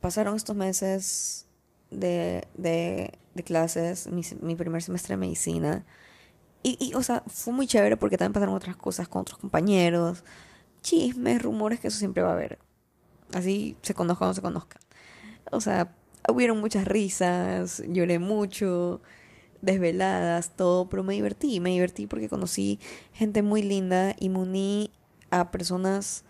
pasaron 0.00 0.36
estos 0.36 0.56
meses 0.56 1.46
de, 1.90 2.46
de, 2.54 3.18
clases, 3.44 4.08
mi, 4.08 4.56
primer 4.56 4.82
semestre 4.82 5.14
de 5.14 5.18
medicina. 5.18 5.86
Y, 6.62 6.76
y, 6.80 6.94
o 6.94 7.02
sea, 7.02 7.22
fue 7.26 7.52
muy 7.52 7.66
chévere 7.66 7.96
porque 7.96 8.18
también 8.18 8.32
pasaron 8.32 8.54
otras 8.54 8.76
cosas 8.76 9.08
con 9.08 9.22
otros 9.22 9.38
compañeros, 9.38 10.24
chismes, 10.82 11.42
rumores, 11.42 11.80
que 11.80 11.88
eso 11.88 11.98
siempre 11.98 12.22
va 12.22 12.30
a 12.30 12.34
haber. 12.34 12.58
Así 13.32 13.76
se 13.82 13.94
conozca 13.94 14.24
o 14.24 14.28
no 14.28 14.34
se 14.34 14.42
conozca. 14.42 14.80
O 15.52 15.60
sea, 15.60 15.94
hubieron 16.28 16.60
muchas 16.60 16.84
risas, 16.86 17.82
lloré 17.88 18.18
mucho, 18.18 19.00
desveladas, 19.62 20.56
todo, 20.56 20.88
pero 20.88 21.02
me 21.02 21.14
divertí, 21.14 21.60
me 21.60 21.70
divertí 21.70 22.06
porque 22.06 22.28
conocí 22.28 22.78
gente 23.12 23.42
muy 23.42 23.62
linda 23.62 24.14
y 24.18 24.28
me 24.28 24.38
uní 24.38 24.90
a 25.30 25.50
personas 25.50 26.24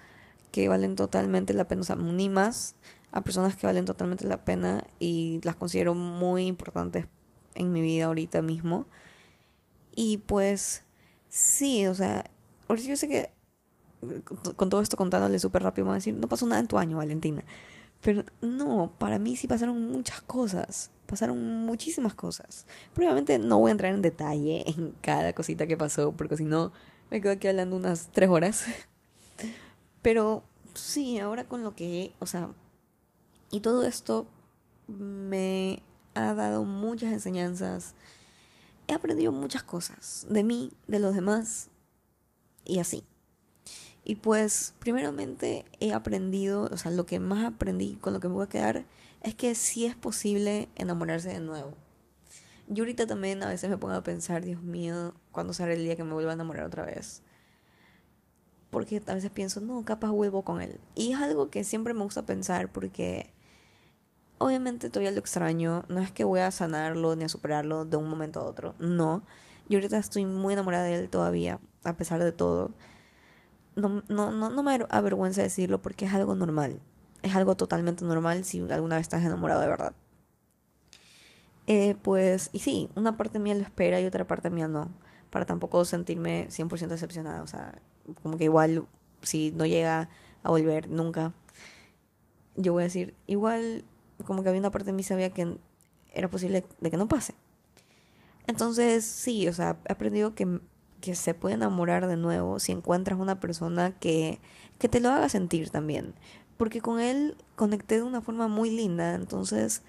que 0.51 0.69
valen 0.69 0.97
totalmente 0.97 1.53
la 1.53 1.69
pena, 1.69 1.83
o 1.83 1.85
sea, 1.85 1.97
me 1.97 2.09
uní 2.09 2.29
más 2.29 2.75
a 3.13 3.23
personas 3.23 3.57
que 3.57 3.67
valen 3.67 3.85
totalmente 3.85 4.27
la 4.27 4.45
pena 4.45 4.85
y 4.99 5.41
las 5.43 5.57
considero 5.57 5.95
muy 5.95 6.47
importantes 6.47 7.07
en 7.55 7.73
mi 7.73 7.81
vida 7.81 8.07
ahorita 8.07 8.43
mismo. 8.43 8.87
Y 10.01 10.19
pues 10.19 10.85
sí, 11.29 11.89
o 11.89 11.93
sea, 11.93 12.31
ahorita 12.69 12.89
yo 12.89 12.97
sé 12.97 13.09
que 13.09 13.33
con 14.55 14.71
todo 14.71 14.81
esto 14.81 14.97
contándole 14.97 15.41
súper 15.41 15.65
rápido 15.65 15.87
me 15.87 15.91
a 15.91 15.95
decir, 15.95 16.15
no 16.15 16.29
pasó 16.29 16.47
nada 16.47 16.61
en 16.61 16.69
tu 16.69 16.79
año, 16.79 16.99
Valentina. 16.99 17.43
Pero 18.01 18.23
no, 18.41 18.93
para 18.97 19.19
mí 19.19 19.35
sí 19.35 19.49
pasaron 19.49 19.91
muchas 19.91 20.21
cosas. 20.21 20.93
Pasaron 21.07 21.67
muchísimas 21.67 22.15
cosas. 22.15 22.65
Probablemente 22.95 23.41
no 23.41 23.59
voy 23.59 23.71
a 23.71 23.73
entrar 23.73 23.93
en 23.93 24.01
detalle 24.01 24.63
en 24.71 24.95
cada 25.01 25.33
cosita 25.33 25.67
que 25.67 25.77
pasó, 25.77 26.13
porque 26.13 26.37
si 26.37 26.45
no 26.45 26.71
me 27.11 27.21
quedo 27.21 27.33
aquí 27.33 27.49
hablando 27.49 27.75
unas 27.75 28.11
tres 28.13 28.29
horas. 28.29 28.67
Pero 30.03 30.45
sí, 30.75 31.19
ahora 31.19 31.43
con 31.43 31.65
lo 31.65 31.75
que, 31.75 32.13
o 32.21 32.27
sea, 32.27 32.51
y 33.51 33.59
todo 33.59 33.83
esto 33.83 34.29
me 34.87 35.83
ha 36.15 36.35
dado 36.35 36.63
muchas 36.63 37.13
enseñanzas. 37.13 37.97
He 38.89 38.95
aprendido 38.95 39.31
muchas 39.31 39.63
cosas 39.63 40.27
de 40.29 40.43
mí, 40.43 40.73
de 40.87 40.99
los 40.99 41.15
demás 41.15 41.69
y 42.65 42.81
así. 42.81 43.05
Y 44.03 44.17
pues, 44.17 44.75
primeramente 44.79 45.67
he 45.81 45.93
aprendido, 45.93 46.63
o 46.73 46.77
sea, 46.79 46.91
lo 46.91 47.05
que 47.05 47.21
más 47.21 47.45
aprendí, 47.45 47.97
con 47.97 48.15
lo 48.15 48.21
que 48.21 48.29
me 48.29 48.35
voy 48.35 48.47
a 48.47 48.49
quedar, 48.49 48.87
es 49.23 49.35
que 49.35 49.55
sí 49.55 49.85
es 49.85 49.95
posible 49.95 50.71
enamorarse 50.77 51.29
de 51.29 51.41
nuevo. 51.41 51.75
Yo 52.69 52.85
ahorita 52.85 53.07
también 53.07 53.43
a 53.43 53.49
veces 53.49 53.69
me 53.69 53.77
pongo 53.77 53.95
a 53.95 54.03
pensar, 54.03 54.43
Dios 54.45 54.63
mío, 54.63 55.15
¿cuándo 55.33 55.53
será 55.53 55.75
el 55.75 55.85
día 55.85 55.97
que 55.97 56.05
me 56.05 56.15
vuelva 56.15 56.31
a 56.33 56.35
enamorar 56.35 56.65
otra 56.65 56.87
vez? 56.87 57.23
Porque 58.71 59.03
a 59.07 59.15
veces 59.15 59.31
pienso, 59.31 59.61
no, 59.61 59.85
capaz 59.85 60.11
vuelvo 60.11 60.43
con 60.43 60.61
él. 60.61 60.81
Y 60.95 61.13
es 61.13 61.19
algo 61.19 61.51
que 61.51 61.65
siempre 61.65 61.95
me 61.95 62.03
gusta 62.03 62.25
pensar 62.25 62.71
porque 62.71 63.33
obviamente 64.39 64.91
todavía 64.91 65.11
lo 65.13 65.19
extraño. 65.19 65.85
No 65.89 66.01
es 66.01 66.13
que 66.13 66.25
voy 66.25 66.41
a 66.41 66.51
sanarlo 66.51 67.17
ni 67.17 67.25
a 67.25 67.29
superarlo 67.29 67.85
de 67.85 67.97
un 67.97 68.09
momento 68.09 68.41
a 68.41 68.45
otro. 68.45 68.75
No. 68.79 69.23
Yo 69.69 69.79
ahorita 69.79 69.99
estoy 69.99 70.25
muy 70.25 70.55
enamorada 70.55 70.85
de 70.85 70.95
él 70.95 71.09
todavía, 71.11 71.61
a 71.85 71.97
pesar 71.97 72.23
de 72.25 72.33
todo 72.33 72.73
no, 73.79 74.03
no, 74.09 74.33
no, 74.33 74.51
no 74.51 74.63
me 74.63 74.79
avergüenza 74.91 75.43
decirlo 75.43 75.81
porque 75.81 76.05
es 76.05 76.13
algo 76.13 76.35
normal. 76.35 76.81
Es 77.23 77.35
algo 77.35 77.57
totalmente 77.57 78.05
normal 78.05 78.45
si 78.45 78.61
alguna 78.71 78.97
vez 78.97 79.03
estás 79.03 79.25
enamorado 79.25 79.61
de 79.61 79.69
verdad. 79.69 79.93
Eh, 81.67 81.97
pues, 82.03 82.51
y 82.53 82.61
sí, 82.61 82.89
una 82.95 83.17
parte 83.17 83.39
mía 83.39 83.55
lo 83.55 83.63
espera 83.63 84.01
y 84.01 84.07
otra 84.07 84.27
parte 84.27 84.51
mía 84.51 84.69
no. 84.69 84.91
Para 85.31 85.47
tampoco 85.47 85.85
sentirme 85.85 86.49
100% 86.49 86.89
decepcionada. 86.89 87.43
O 87.43 87.47
sea, 87.47 87.81
como 88.23 88.37
que 88.37 88.45
igual, 88.45 88.87
si 89.23 89.53
no 89.53 89.67
llega 89.67 90.09
a 90.43 90.51
volver 90.51 90.89
nunca, 90.89 91.33
yo 92.57 92.73
voy 92.73 92.83
a 92.83 92.85
decir, 92.85 93.15
igual, 93.27 93.85
como 94.25 94.43
que 94.43 94.49
había 94.49 94.61
una 94.61 94.71
parte 94.71 94.87
de 94.87 94.93
mí 94.93 95.03
sabía 95.03 95.31
que 95.31 95.59
era 96.13 96.29
posible 96.29 96.65
de 96.81 96.91
que 96.91 96.97
no 96.97 97.09
pase. 97.09 97.35
Entonces, 98.47 99.05
sí, 99.05 99.47
o 99.49 99.53
sea, 99.53 99.79
he 99.89 99.93
aprendido 99.93 100.35
que 100.35 100.61
que 101.01 101.15
se 101.15 101.35
puede 101.35 101.55
enamorar 101.55 102.07
de 102.07 102.17
nuevo 102.17 102.59
si 102.59 102.73
encuentras 102.73 103.19
una 103.19 103.41
persona 103.41 103.93
que, 103.99 104.41
que 104.79 104.89
te 104.89 105.01
lo 105.01 105.11
haga 105.11 105.29
sentir 105.29 105.71
también. 105.71 106.15
Porque 106.57 106.81
con 106.81 107.01
él 107.01 107.37
conecté 107.57 107.97
de 107.97 108.03
una 108.03 108.21
forma 108.21 108.49
muy 108.49 108.71
linda, 108.71 109.15
entonces 109.15 109.83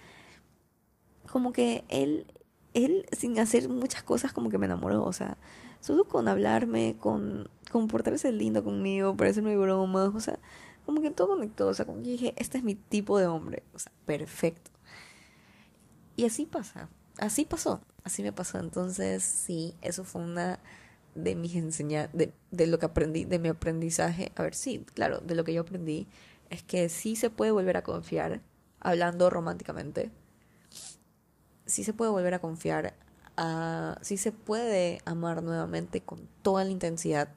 como 1.31 1.51
que 1.51 1.83
él, 1.89 2.27
él 2.73 3.05
sin 3.11 3.39
hacer 3.39 3.69
muchas 3.69 4.03
cosas 4.03 4.33
como 4.33 4.49
que 4.49 4.57
me 4.57 4.65
enamoró, 4.65 5.03
o 5.03 5.13
sea, 5.13 5.37
solo 5.79 6.05
con 6.05 6.27
hablarme, 6.27 6.95
con 6.99 7.49
comportarse 7.71 8.31
lindo 8.31 8.63
conmigo, 8.63 9.15
parecerme 9.15 9.57
bromas, 9.57 10.13
o 10.13 10.19
sea, 10.19 10.39
como 10.89 11.03
que 11.03 11.11
todo 11.11 11.27
conectó, 11.35 11.67
o 11.67 11.73
sea, 11.75 11.85
como 11.85 12.01
que 12.01 12.09
dije, 12.09 12.33
este 12.35 12.57
es 12.57 12.63
mi 12.63 12.73
tipo 12.73 13.19
de 13.19 13.27
hombre, 13.27 13.61
o 13.75 13.79
sea, 13.79 13.91
perfecto. 14.07 14.71
Y 16.15 16.25
así 16.25 16.47
pasa, 16.47 16.89
así 17.19 17.45
pasó, 17.45 17.81
así 18.03 18.23
me 18.23 18.33
pasó, 18.33 18.57
entonces 18.57 19.23
sí, 19.23 19.75
eso 19.83 20.03
fue 20.03 20.23
una 20.23 20.59
de 21.13 21.35
mis 21.35 21.53
enseñanzas, 21.55 22.11
de, 22.17 22.33
de, 22.49 22.65
lo 22.65 22.79
que 22.79 22.87
aprendí, 22.87 23.23
de 23.23 23.37
mi 23.37 23.49
aprendizaje. 23.49 24.31
A 24.35 24.41
ver, 24.41 24.55
sí, 24.55 24.83
claro, 24.95 25.19
de 25.19 25.35
lo 25.35 25.43
que 25.43 25.53
yo 25.53 25.61
aprendí 25.61 26.07
es 26.49 26.63
que 26.63 26.89
sí 26.89 27.15
se 27.15 27.29
puede 27.29 27.51
volver 27.51 27.77
a 27.77 27.83
confiar, 27.83 28.41
hablando 28.79 29.29
románticamente. 29.29 30.09
Sí 31.67 31.83
se 31.83 31.93
puede 31.93 32.09
volver 32.09 32.33
a 32.33 32.39
confiar, 32.39 32.95
a, 33.37 33.99
sí 34.01 34.17
se 34.17 34.31
puede 34.31 35.01
amar 35.05 35.43
nuevamente 35.43 36.01
con 36.01 36.27
toda 36.41 36.63
la 36.63 36.71
intensidad. 36.71 37.29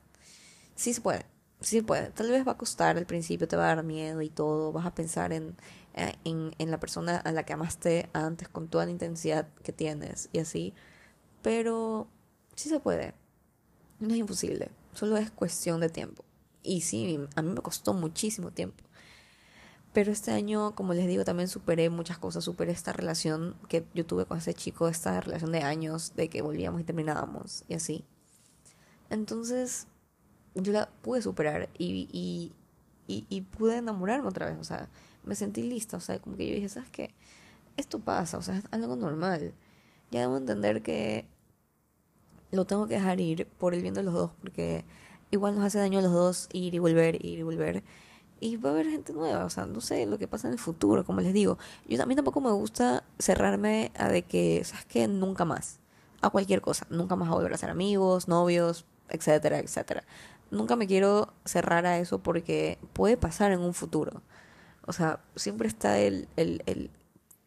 Sí 0.75 0.95
se 0.95 1.03
puede, 1.03 1.27
sí 1.62 1.83
puede. 1.83 2.11
Tal 2.11 2.31
vez 2.31 2.47
va 2.47 2.52
a 2.52 2.59
costar 2.59 2.97
al 2.99 3.07
principio, 3.07 3.49
te 3.49 3.57
va 3.57 3.64
a 3.64 3.75
dar 3.76 3.85
miedo 3.85 4.23
y 4.23 4.31
todo, 4.31 4.73
vas 4.73 4.87
a 4.87 4.95
pensar 4.95 5.33
en, 5.33 5.57
eh, 5.95 6.14
en, 6.25 6.54
en 6.59 6.71
la 6.71 6.81
persona 6.81 7.16
a 7.19 7.33
la 7.33 7.45
que 7.45 7.52
amaste 7.52 8.11
antes 8.12 8.49
con 8.49 8.69
toda 8.69 8.85
la 8.87 8.90
intensidad 8.92 9.49
que 9.62 9.73
tienes 9.73 10.28
y 10.33 10.38
así. 10.40 10.75
Pero 11.42 12.09
sí 12.54 12.69
se 12.69 12.81
puede 12.81 13.14
no 14.02 14.14
es 14.14 14.21
imposible, 14.21 14.71
solo 14.95 15.16
es 15.16 15.31
cuestión 15.31 15.81
de 15.81 15.88
tiempo. 15.88 16.25
Y 16.62 16.83
sí, 16.83 17.19
a 17.35 17.42
mí 17.42 17.50
me 17.52 17.61
costó 17.61 17.95
muchísimo 17.95 18.50
tiempo. 18.50 18.83
Pero 19.92 20.11
este 20.11 20.33
año, 20.33 20.75
como 20.75 20.95
les 20.95 21.07
digo, 21.07 21.25
también 21.25 21.49
superé 21.49 21.90
muchas 21.90 22.19
cosas. 22.19 22.45
Superé 22.45 22.73
esta 22.73 22.92
relación 22.92 23.57
que 23.69 23.85
yo 23.95 24.07
tuve 24.07 24.26
con 24.26 24.38
ese 24.38 24.54
chico, 24.54 24.88
esta 24.88 25.21
relación 25.21 25.52
de 25.52 25.62
años, 25.62 26.14
de 26.16 26.28
que 26.28 26.42
volvíamos 26.42 26.81
y 26.81 26.85
terminábamos 26.85 27.64
y 27.69 27.75
así. 27.75 28.04
Entonces, 29.11 29.87
yo 30.55 30.73
la 30.73 30.89
pude 31.03 31.23
superar 31.23 31.69
y, 31.79 32.09
y, 32.13 32.53
y, 33.07 33.27
y 33.29 33.41
pude 33.43 33.77
enamorarme 33.79 34.29
otra 34.29 34.47
vez. 34.47 34.59
O 34.59 34.65
sea, 34.65 34.89
me 35.25 35.35
sentí 35.35 35.63
lista. 35.63 35.97
O 35.97 36.01
sea, 36.01 36.19
como 36.19 36.37
que 36.37 36.49
yo 36.49 36.55
dije, 36.55 36.69
¿sabes 36.69 36.91
qué? 36.91 37.15
Esto 37.77 37.99
pasa, 38.01 38.39
o 38.39 38.43
sea, 38.43 38.57
es 38.59 38.65
algo 38.71 38.97
normal. 38.97 39.55
Ya 40.11 40.21
debo 40.21 40.37
entender 40.37 40.83
que 40.83 41.27
lo 42.51 42.67
tengo 42.67 42.87
que 42.87 42.95
dejar 42.95 43.21
ir 43.21 43.47
por 43.47 43.75
el 43.75 43.83
bien 43.83 43.95
de 43.95 44.03
los 44.03 44.15
dos, 44.15 44.31
porque 44.41 44.85
igual 45.31 45.55
nos 45.55 45.65
hace 45.65 45.79
daño 45.79 45.99
a 46.01 46.03
los 46.03 46.13
dos 46.13 46.49
ir 46.53 46.75
y 46.75 46.79
volver, 46.79 47.25
ir 47.25 47.39
y 47.39 47.43
volver. 47.43 47.83
Y 48.41 48.57
va 48.57 48.71
a 48.71 48.73
haber 48.73 48.87
gente 48.91 49.13
nueva, 49.13 49.45
o 49.45 49.51
sea, 49.51 49.67
no 49.67 49.81
sé 49.81 50.05
lo 50.07 50.19
que 50.19 50.29
pasa 50.29 50.49
en 50.49 50.55
el 50.55 50.59
futuro, 50.59 51.05
como 51.05 51.21
les 51.21 51.33
digo. 51.33 51.59
Yo 51.89 52.05
mí 52.07 52.17
tampoco 52.17 52.41
me 52.41 52.51
gusta 52.51 53.05
cerrarme 53.19 53.93
a 53.97 54.09
de 54.09 54.23
que, 54.23 54.65
¿sabes 54.65 54.85
qué? 54.87 55.09
Nunca 55.09 55.45
más. 55.45 55.79
A 56.21 56.31
cualquier 56.31 56.61
cosa. 56.61 56.87
Nunca 56.91 57.17
más 57.17 57.29
a 57.29 57.33
volver 57.33 57.55
a 57.55 57.57
ser 57.57 57.71
amigos, 57.71 58.29
novios, 58.29 58.85
etcétera, 59.09 59.59
etcétera. 59.61 60.05
Nunca 60.53 60.77
me 60.77 60.87
quiero 60.87 61.33
cerrar 61.47 61.87
a 61.87 61.99
eso 61.99 62.23
porque 62.23 62.79
puede 62.93 63.17
pasar 63.17 63.53
en 63.53 63.61
un 63.61 63.73
futuro. 63.73 64.23
O 64.87 64.93
sea, 64.93 65.25
siempre 65.35 65.67
está 65.67 65.99
el, 65.99 66.29
el, 66.37 66.63
el 66.67 66.91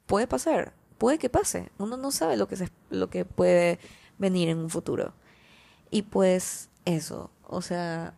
puede 0.07 0.25
pasar, 0.25 0.73
puede 0.97 1.19
que 1.19 1.29
pase. 1.29 1.71
Uno 1.77 1.97
no 1.97 2.09
sabe 2.09 2.35
lo 2.35 2.47
que, 2.47 2.55
se, 2.55 2.71
lo 2.89 3.11
que 3.11 3.23
puede 3.23 3.77
venir 4.17 4.49
en 4.49 4.57
un 4.57 4.71
futuro. 4.71 5.13
Y 5.91 6.01
pues 6.01 6.69
eso, 6.83 7.29
o 7.43 7.61
sea, 7.61 8.15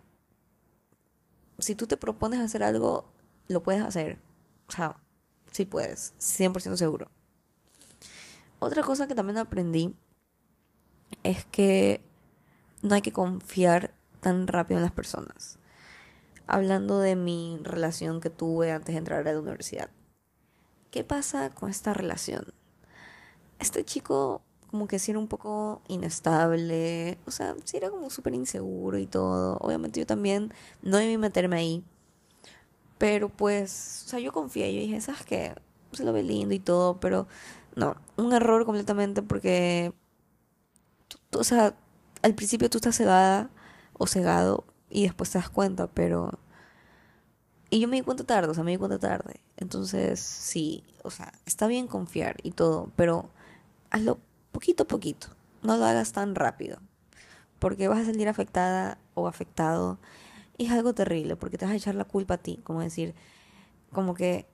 si 1.59 1.75
tú 1.75 1.85
te 1.85 1.97
propones 1.97 2.39
hacer 2.39 2.63
algo, 2.63 3.11
lo 3.49 3.61
puedes 3.61 3.81
hacer. 3.81 4.19
O 4.69 4.71
sea, 4.71 4.95
sí 5.51 5.65
puedes, 5.65 6.13
100% 6.19 6.77
seguro. 6.77 7.11
Otra 8.59 8.83
cosa 8.83 9.05
que 9.05 9.15
también 9.15 9.37
aprendí 9.37 9.93
es 11.23 11.43
que 11.43 12.01
no 12.81 12.95
hay 12.95 13.01
que 13.01 13.11
confiar 13.11 13.96
tan 14.27 14.45
rápido 14.45 14.79
en 14.79 14.83
las 14.83 14.91
personas. 14.91 15.57
Hablando 16.47 16.99
de 16.99 17.15
mi 17.15 17.61
relación 17.63 18.19
que 18.19 18.29
tuve 18.29 18.73
antes 18.73 18.93
de 18.93 18.99
entrar 18.99 19.25
a 19.25 19.31
la 19.31 19.39
universidad. 19.39 19.89
¿Qué 20.91 21.05
pasa 21.05 21.49
con 21.51 21.69
esta 21.69 21.93
relación? 21.93 22.53
Este 23.57 23.85
chico 23.85 24.41
como 24.69 24.85
que 24.85 24.99
sí 24.99 25.11
era 25.11 25.19
un 25.21 25.29
poco 25.29 25.81
inestable, 25.87 27.17
o 27.25 27.31
sea, 27.31 27.55
sí 27.63 27.77
era 27.77 27.89
como 27.89 28.09
súper 28.09 28.33
inseguro 28.33 28.97
y 28.97 29.05
todo. 29.07 29.59
Obviamente 29.61 30.01
yo 30.01 30.05
también 30.05 30.53
no 30.81 30.97
debí 30.97 31.17
meterme 31.17 31.55
ahí, 31.55 31.85
pero 32.97 33.29
pues, 33.29 34.03
o 34.07 34.09
sea, 34.09 34.19
yo 34.19 34.33
confié, 34.33 34.73
yo 34.73 34.81
dije, 34.81 34.99
¿sabes 34.99 35.23
qué? 35.23 35.55
Se 35.93 36.03
lo 36.03 36.11
ve 36.11 36.23
lindo 36.23 36.53
y 36.53 36.59
todo, 36.59 36.99
pero 36.99 37.27
no, 37.77 37.95
un 38.17 38.33
error 38.33 38.65
completamente 38.65 39.21
porque, 39.21 39.93
o 41.31 41.45
sea, 41.45 41.77
al 42.23 42.35
principio 42.35 42.69
tú 42.69 42.79
estás 42.79 42.97
cegada 42.97 43.51
o 43.97 44.07
cegado 44.07 44.65
y 44.89 45.03
después 45.03 45.31
te 45.31 45.39
das 45.39 45.49
cuenta, 45.49 45.87
pero 45.87 46.39
Y 47.69 47.79
yo 47.81 47.87
me 47.87 47.97
di 47.97 48.01
cuenta 48.01 48.23
tarde, 48.23 48.49
o 48.49 48.53
sea, 48.53 48.63
me 48.63 48.71
di 48.71 48.77
cuenta 48.77 48.99
tarde. 48.99 49.41
Entonces, 49.57 50.19
sí, 50.19 50.83
o 51.03 51.11
sea, 51.11 51.33
está 51.45 51.67
bien 51.67 51.87
confiar 51.87 52.37
y 52.43 52.51
todo, 52.51 52.91
pero 52.95 53.29
hazlo 53.91 54.19
poquito 54.51 54.83
a 54.83 54.87
poquito. 54.87 55.29
No 55.63 55.77
lo 55.77 55.85
hagas 55.85 56.13
tan 56.13 56.35
rápido. 56.35 56.79
Porque 57.59 57.87
vas 57.87 57.99
a 57.99 58.05
salir 58.05 58.29
afectada 58.29 58.99
o 59.15 59.27
afectado. 59.27 59.99
Y 60.57 60.67
es 60.67 60.71
algo 60.71 60.93
terrible, 60.93 61.35
porque 61.35 61.57
te 61.57 61.65
vas 61.65 61.73
a 61.73 61.77
echar 61.77 61.95
la 61.95 62.05
culpa 62.05 62.35
a 62.35 62.37
ti. 62.37 62.59
Como 62.63 62.81
decir, 62.81 63.15
como 63.91 64.13
que, 64.13 64.47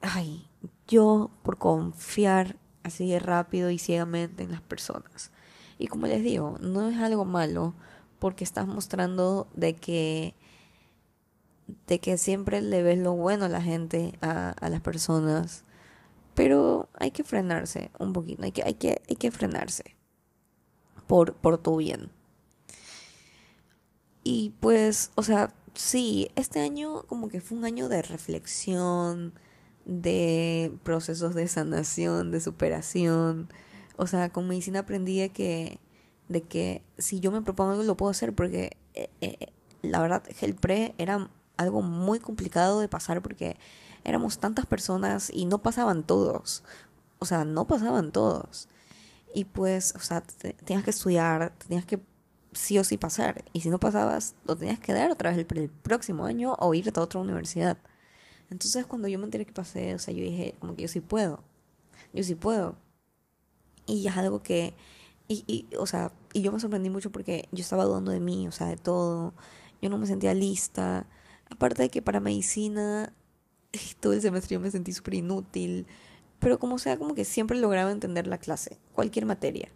ay, 0.00 0.48
yo 0.86 1.30
por 1.42 1.58
confiar 1.58 2.56
así 2.84 3.10
de 3.10 3.18
rápido 3.18 3.70
y 3.70 3.78
ciegamente 3.78 4.44
en 4.44 4.52
las 4.52 4.62
personas. 4.62 5.32
Y 5.78 5.88
como 5.88 6.06
les 6.06 6.22
digo, 6.22 6.56
no 6.60 6.88
es 6.88 6.98
algo 6.98 7.24
malo 7.24 7.74
porque 8.20 8.44
estás 8.44 8.68
mostrando 8.68 9.48
de 9.54 9.74
que 9.74 10.34
de 11.86 11.98
que 12.00 12.18
siempre 12.18 12.60
le 12.62 12.82
ves 12.82 12.98
lo 12.98 13.14
bueno 13.14 13.46
a 13.46 13.48
la 13.48 13.62
gente, 13.62 14.12
a, 14.20 14.54
las 14.68 14.80
personas. 14.80 15.64
Pero 16.34 16.88
hay 16.94 17.10
que 17.10 17.24
frenarse 17.24 17.90
un 17.98 18.12
poquito, 18.12 18.42
hay 18.42 18.52
que, 18.52 18.62
hay 18.62 18.74
que, 18.74 19.02
hay 19.08 19.16
que 19.16 19.30
frenarse 19.30 19.96
por, 21.06 21.34
por 21.34 21.58
tu 21.58 21.76
bien. 21.76 22.10
Y 24.22 24.54
pues, 24.60 25.10
o 25.16 25.22
sea, 25.22 25.52
sí, 25.74 26.30
este 26.36 26.60
año 26.60 27.02
como 27.04 27.28
que 27.28 27.40
fue 27.40 27.58
un 27.58 27.64
año 27.64 27.88
de 27.88 28.02
reflexión, 28.02 29.34
de 29.84 30.72
procesos 30.84 31.34
de 31.34 31.48
sanación, 31.48 32.30
de 32.30 32.40
superación. 32.40 33.48
O 33.96 34.06
sea, 34.06 34.30
con 34.30 34.48
medicina 34.48 34.80
aprendí 34.80 35.28
que, 35.30 35.80
de 36.30 36.42
que 36.42 36.82
si 36.96 37.18
yo 37.20 37.32
me 37.32 37.42
propongo 37.42 37.72
algo 37.72 37.82
lo 37.82 37.96
puedo 37.96 38.10
hacer 38.10 38.32
porque 38.32 38.76
eh, 38.94 39.10
eh, 39.20 39.48
la 39.82 40.00
verdad 40.00 40.22
el 40.40 40.54
pre 40.54 40.94
era 40.96 41.28
algo 41.56 41.82
muy 41.82 42.20
complicado 42.20 42.80
de 42.80 42.88
pasar 42.88 43.20
porque 43.20 43.56
éramos 44.04 44.38
tantas 44.38 44.64
personas 44.64 45.30
y 45.34 45.44
no 45.44 45.58
pasaban 45.58 46.04
todos. 46.04 46.62
O 47.18 47.26
sea, 47.26 47.44
no 47.44 47.66
pasaban 47.66 48.12
todos. 48.12 48.68
Y 49.34 49.44
pues, 49.44 49.92
o 49.96 50.00
sea, 50.00 50.22
tenías 50.22 50.84
que 50.84 50.90
estudiar, 50.90 51.52
tenías 51.58 51.84
que 51.84 52.00
sí 52.52 52.78
o 52.78 52.84
sí 52.84 52.96
pasar. 52.96 53.44
Y 53.52 53.60
si 53.60 53.68
no 53.68 53.78
pasabas, 53.80 54.36
lo 54.46 54.56
tenías 54.56 54.78
que 54.78 54.92
dar 54.92 55.10
otra 55.10 55.30
vez 55.30 55.46
el, 55.50 55.68
próximo 55.68 56.24
año 56.26 56.54
o 56.60 56.74
irte 56.74 56.98
a 56.98 57.02
otra 57.02 57.20
universidad. 57.20 57.76
Entonces, 58.50 58.86
cuando 58.86 59.08
yo 59.08 59.18
me 59.18 59.24
enteré 59.24 59.44
que 59.46 59.52
pasé, 59.52 59.94
o 59.94 59.98
sea, 59.98 60.14
yo 60.14 60.22
dije, 60.22 60.54
como 60.60 60.76
que 60.76 60.82
yo 60.82 60.88
sí 60.88 61.00
puedo. 61.00 61.42
Yo 62.12 62.22
sí 62.24 62.36
puedo. 62.36 62.76
Y 63.86 64.06
es 64.06 64.16
algo 64.16 64.42
que, 64.42 64.74
y, 65.30 65.44
y, 65.46 65.76
o 65.76 65.86
sea, 65.86 66.12
y 66.32 66.42
yo 66.42 66.50
me 66.50 66.58
sorprendí 66.58 66.90
mucho 66.90 67.12
porque 67.12 67.48
yo 67.52 67.62
estaba 67.62 67.84
dudando 67.84 68.10
de 68.10 68.18
mí, 68.18 68.48
o 68.48 68.52
sea, 68.52 68.66
de 68.66 68.76
todo. 68.76 69.32
Yo 69.80 69.88
no 69.88 69.96
me 69.96 70.06
sentía 70.08 70.34
lista. 70.34 71.06
Aparte 71.48 71.82
de 71.84 71.88
que 71.88 72.02
para 72.02 72.18
medicina 72.18 73.14
todo 74.00 74.12
el 74.12 74.20
semestre 74.22 74.54
yo 74.54 74.60
me 74.60 74.72
sentí 74.72 74.92
súper 74.92 75.14
inútil, 75.14 75.86
pero 76.40 76.58
como 76.58 76.78
sea, 76.78 76.98
como 76.98 77.14
que 77.14 77.24
siempre 77.24 77.58
lograba 77.60 77.92
entender 77.92 78.26
la 78.26 78.38
clase, 78.38 78.80
cualquier 78.92 79.24
materia. 79.24 79.68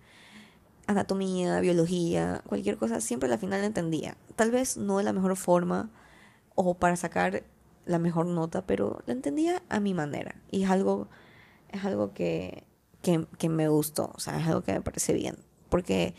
Anatomía, 0.88 1.61
biología, 1.61 2.42
cualquier 2.49 2.76
cosa, 2.76 3.00
siempre 3.00 3.32
al 3.32 3.38
final 3.38 3.62
entendía. 3.62 4.16
Tal 4.34 4.50
vez 4.50 4.76
no 4.76 4.99
de 4.99 5.04
la 5.04 5.12
mejor 5.12 5.37
forma 5.37 5.88
o 6.56 6.75
para 6.75 6.96
sacar 6.96 7.44
la 7.87 8.00
mejor 8.00 8.26
nota, 8.26 8.66
pero 8.66 9.04
la 9.06 9.12
entendía 9.12 9.62
a 9.68 9.78
mi 9.78 9.94
manera. 9.94 10.34
Y 10.50 10.64
es 10.64 10.70
algo, 10.70 11.08
es 11.68 11.84
algo 11.84 12.12
que, 12.12 12.64
que 13.02 13.49
me 13.49 13.68
gustó, 13.68 14.11
o 14.14 14.18
sea, 14.18 14.40
es 14.40 14.49
algo 14.49 14.62
que 14.62 14.73
me 14.73 14.80
parece 14.80 15.12
bien. 15.12 15.37
Porque 15.74 16.14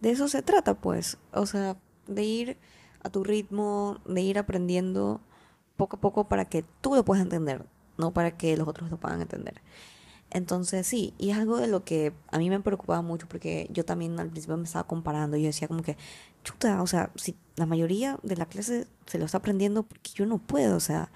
de 0.00 0.12
eso 0.12 0.28
se 0.28 0.40
trata, 0.40 0.74
pues. 0.80 1.18
O 1.32 1.46
sea, 1.46 1.76
de 2.06 2.22
ir 2.22 2.58
a 3.02 3.10
tu 3.10 3.24
ritmo, 3.24 3.98
de 4.06 4.20
ir 4.20 4.38
aprendiendo 4.38 5.20
poco 5.76 5.96
a 5.96 6.00
poco 6.00 6.28
para 6.28 6.44
que 6.44 6.64
tú 6.80 6.94
lo 6.94 7.04
puedas 7.04 7.24
entender, 7.24 7.66
no 7.96 8.12
para 8.12 8.36
que 8.36 8.56
los 8.56 8.68
otros 8.68 8.88
lo 8.88 8.96
puedan 8.96 9.20
entender. 9.20 9.62
Entonces 10.30 10.86
sí, 10.86 11.12
y 11.18 11.30
es 11.30 11.38
algo 11.38 11.56
de 11.56 11.66
lo 11.66 11.82
que 11.82 12.12
a 12.30 12.38
mí 12.38 12.50
me 12.50 12.60
preocupaba 12.60 13.02
mucho 13.02 13.26
porque 13.26 13.66
yo 13.72 13.84
también 13.84 14.20
al 14.20 14.30
principio 14.30 14.56
me 14.56 14.62
estaba 14.62 14.86
comparando 14.86 15.36
y 15.36 15.42
yo 15.42 15.48
decía 15.48 15.66
como 15.66 15.82
que, 15.82 15.96
chuta, 16.44 16.80
o 16.80 16.86
sea, 16.86 17.10
si 17.16 17.34
la 17.56 17.66
mayoría 17.66 18.20
de 18.22 18.36
la 18.36 18.46
clase 18.46 18.86
se 19.06 19.18
lo 19.18 19.24
está 19.24 19.38
aprendiendo 19.38 19.82
porque 19.82 20.12
yo 20.14 20.24
no 20.24 20.38
puedo, 20.38 20.76
o 20.76 20.80
sea, 20.80 21.10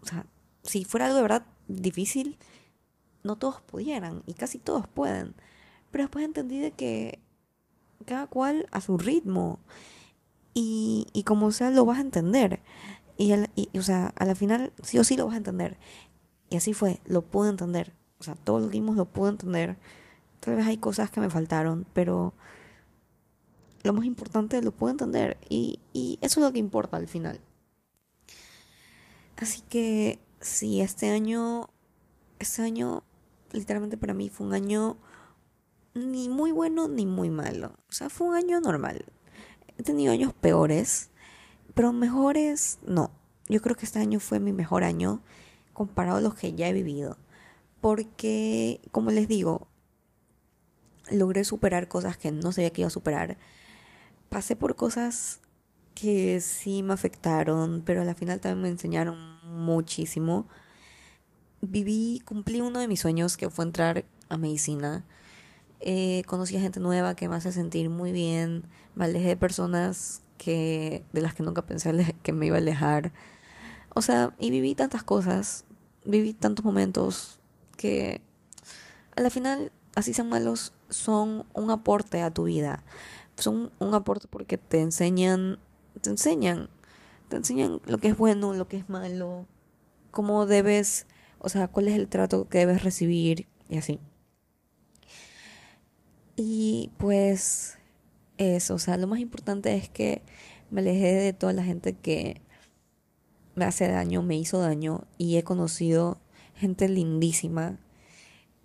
o 0.00 0.06
sea, 0.06 0.26
si 0.62 0.84
fuera 0.84 1.06
algo 1.06 1.16
de 1.16 1.22
verdad 1.22 1.46
difícil, 1.66 2.38
no 3.24 3.34
todos 3.34 3.62
pudieran 3.62 4.22
y 4.26 4.34
casi 4.34 4.58
todos 4.58 4.86
pueden. 4.86 5.34
Pero 5.98 6.06
después 6.06 6.24
entendí 6.24 6.60
de 6.60 6.70
que 6.70 7.18
cada 8.06 8.28
cual 8.28 8.68
a 8.70 8.80
su 8.80 8.98
ritmo 8.98 9.58
y, 10.54 11.08
y 11.12 11.24
como 11.24 11.50
sea 11.50 11.72
lo 11.72 11.84
vas 11.84 11.98
a 11.98 12.02
entender. 12.02 12.60
Y, 13.16 13.34
y, 13.56 13.76
o 13.76 13.82
sea, 13.82 14.14
a 14.14 14.24
la 14.24 14.36
final 14.36 14.72
sí 14.80 15.00
o 15.00 15.02
sí 15.02 15.16
lo 15.16 15.26
vas 15.26 15.34
a 15.34 15.38
entender. 15.38 15.76
Y 16.50 16.56
así 16.56 16.72
fue, 16.72 17.00
lo 17.04 17.22
pude 17.22 17.50
entender. 17.50 17.94
O 18.20 18.22
sea, 18.22 18.36
todos 18.36 18.62
los 18.62 18.70
ritmos 18.70 18.94
lo 18.94 19.06
pude 19.06 19.30
entender. 19.30 19.76
Tal 20.38 20.54
vez 20.54 20.68
hay 20.68 20.76
cosas 20.76 21.10
que 21.10 21.18
me 21.18 21.30
faltaron, 21.30 21.84
pero 21.94 22.32
lo 23.82 23.92
más 23.92 24.04
importante 24.04 24.62
lo 24.62 24.70
pude 24.70 24.92
entender. 24.92 25.36
Y, 25.48 25.80
y 25.92 26.20
eso 26.22 26.38
es 26.38 26.46
lo 26.46 26.52
que 26.52 26.60
importa 26.60 26.96
al 26.96 27.08
final. 27.08 27.40
Así 29.36 29.62
que 29.62 30.20
sí, 30.40 30.80
este 30.80 31.10
año, 31.10 31.70
este 32.38 32.62
año 32.62 33.02
literalmente 33.50 33.96
para 33.96 34.14
mí 34.14 34.28
fue 34.28 34.46
un 34.46 34.54
año 34.54 34.96
ni 35.98 36.28
muy 36.28 36.52
bueno 36.52 36.88
ni 36.88 37.06
muy 37.06 37.30
malo. 37.30 37.72
O 37.88 37.92
sea, 37.92 38.08
fue 38.08 38.28
un 38.28 38.34
año 38.34 38.60
normal. 38.60 39.04
He 39.76 39.82
tenido 39.82 40.12
años 40.12 40.32
peores, 40.32 41.10
pero 41.74 41.92
mejores 41.92 42.78
no. 42.86 43.10
Yo 43.48 43.60
creo 43.62 43.76
que 43.76 43.86
este 43.86 43.98
año 43.98 44.20
fue 44.20 44.40
mi 44.40 44.52
mejor 44.52 44.84
año 44.84 45.22
comparado 45.72 46.18
a 46.18 46.20
los 46.20 46.34
que 46.34 46.54
ya 46.54 46.68
he 46.68 46.72
vivido. 46.72 47.16
Porque, 47.80 48.80
como 48.90 49.10
les 49.10 49.28
digo, 49.28 49.68
logré 51.10 51.44
superar 51.44 51.88
cosas 51.88 52.16
que 52.16 52.32
no 52.32 52.52
sabía 52.52 52.70
que 52.70 52.82
iba 52.82 52.88
a 52.88 52.90
superar. 52.90 53.38
Pasé 54.28 54.56
por 54.56 54.76
cosas 54.76 55.40
que 55.94 56.40
sí 56.40 56.82
me 56.82 56.92
afectaron, 56.92 57.82
pero 57.84 58.02
al 58.02 58.14
final 58.14 58.40
también 58.40 58.62
me 58.62 58.68
enseñaron 58.68 59.38
muchísimo. 59.44 60.46
Viví, 61.60 62.22
cumplí 62.24 62.60
uno 62.60 62.80
de 62.80 62.88
mis 62.88 63.00
sueños 63.00 63.36
que 63.36 63.50
fue 63.50 63.64
entrar 63.64 64.04
a 64.28 64.36
medicina. 64.36 65.04
Eh, 65.80 66.22
conocí 66.26 66.56
a 66.56 66.60
gente 66.60 66.80
nueva 66.80 67.14
que 67.14 67.28
me 67.28 67.36
hace 67.36 67.52
sentir 67.52 67.90
muy 67.90 68.12
bien. 68.12 68.64
Me 68.94 69.04
alejé 69.04 69.28
de 69.28 69.36
personas 69.36 70.22
que, 70.38 71.04
de 71.12 71.20
las 71.20 71.34
que 71.34 71.42
nunca 71.42 71.62
pensé 71.66 72.16
que 72.22 72.32
me 72.32 72.46
iba 72.46 72.56
a 72.56 72.60
alejar. 72.60 73.12
O 73.94 74.02
sea, 74.02 74.34
y 74.38 74.50
viví 74.50 74.74
tantas 74.74 75.02
cosas, 75.02 75.64
viví 76.04 76.34
tantos 76.34 76.64
momentos 76.64 77.40
que 77.76 78.20
a 79.16 79.20
la 79.20 79.30
final, 79.30 79.72
así 79.94 80.14
sean 80.14 80.28
malos, 80.28 80.72
son 80.88 81.46
un 81.54 81.70
aporte 81.70 82.22
a 82.22 82.30
tu 82.30 82.44
vida. 82.44 82.84
Son 83.36 83.70
un 83.78 83.94
aporte 83.94 84.26
porque 84.28 84.58
te 84.58 84.80
enseñan, 84.80 85.58
te 86.00 86.10
enseñan, 86.10 86.68
te 87.28 87.36
enseñan 87.36 87.80
lo 87.86 87.98
que 87.98 88.08
es 88.08 88.16
bueno, 88.16 88.54
lo 88.54 88.68
que 88.68 88.78
es 88.78 88.88
malo, 88.88 89.46
cómo 90.10 90.46
debes, 90.46 91.06
o 91.38 91.48
sea, 91.48 91.68
cuál 91.68 91.88
es 91.88 91.94
el 91.94 92.08
trato 92.08 92.48
que 92.48 92.58
debes 92.58 92.82
recibir 92.82 93.46
y 93.68 93.78
así. 93.78 94.00
Y 96.40 96.92
pues 96.98 97.78
eso, 98.36 98.76
o 98.76 98.78
sea, 98.78 98.96
lo 98.96 99.08
más 99.08 99.18
importante 99.18 99.74
es 99.74 99.88
que 99.88 100.22
me 100.70 100.82
alejé 100.82 101.14
de 101.14 101.32
toda 101.32 101.52
la 101.52 101.64
gente 101.64 101.94
que 101.94 102.40
me 103.56 103.64
hace 103.64 103.88
daño, 103.88 104.22
me 104.22 104.36
hizo 104.36 104.60
daño 104.60 105.08
y 105.18 105.36
he 105.36 105.42
conocido 105.42 106.20
gente 106.54 106.88
lindísima. 106.88 107.80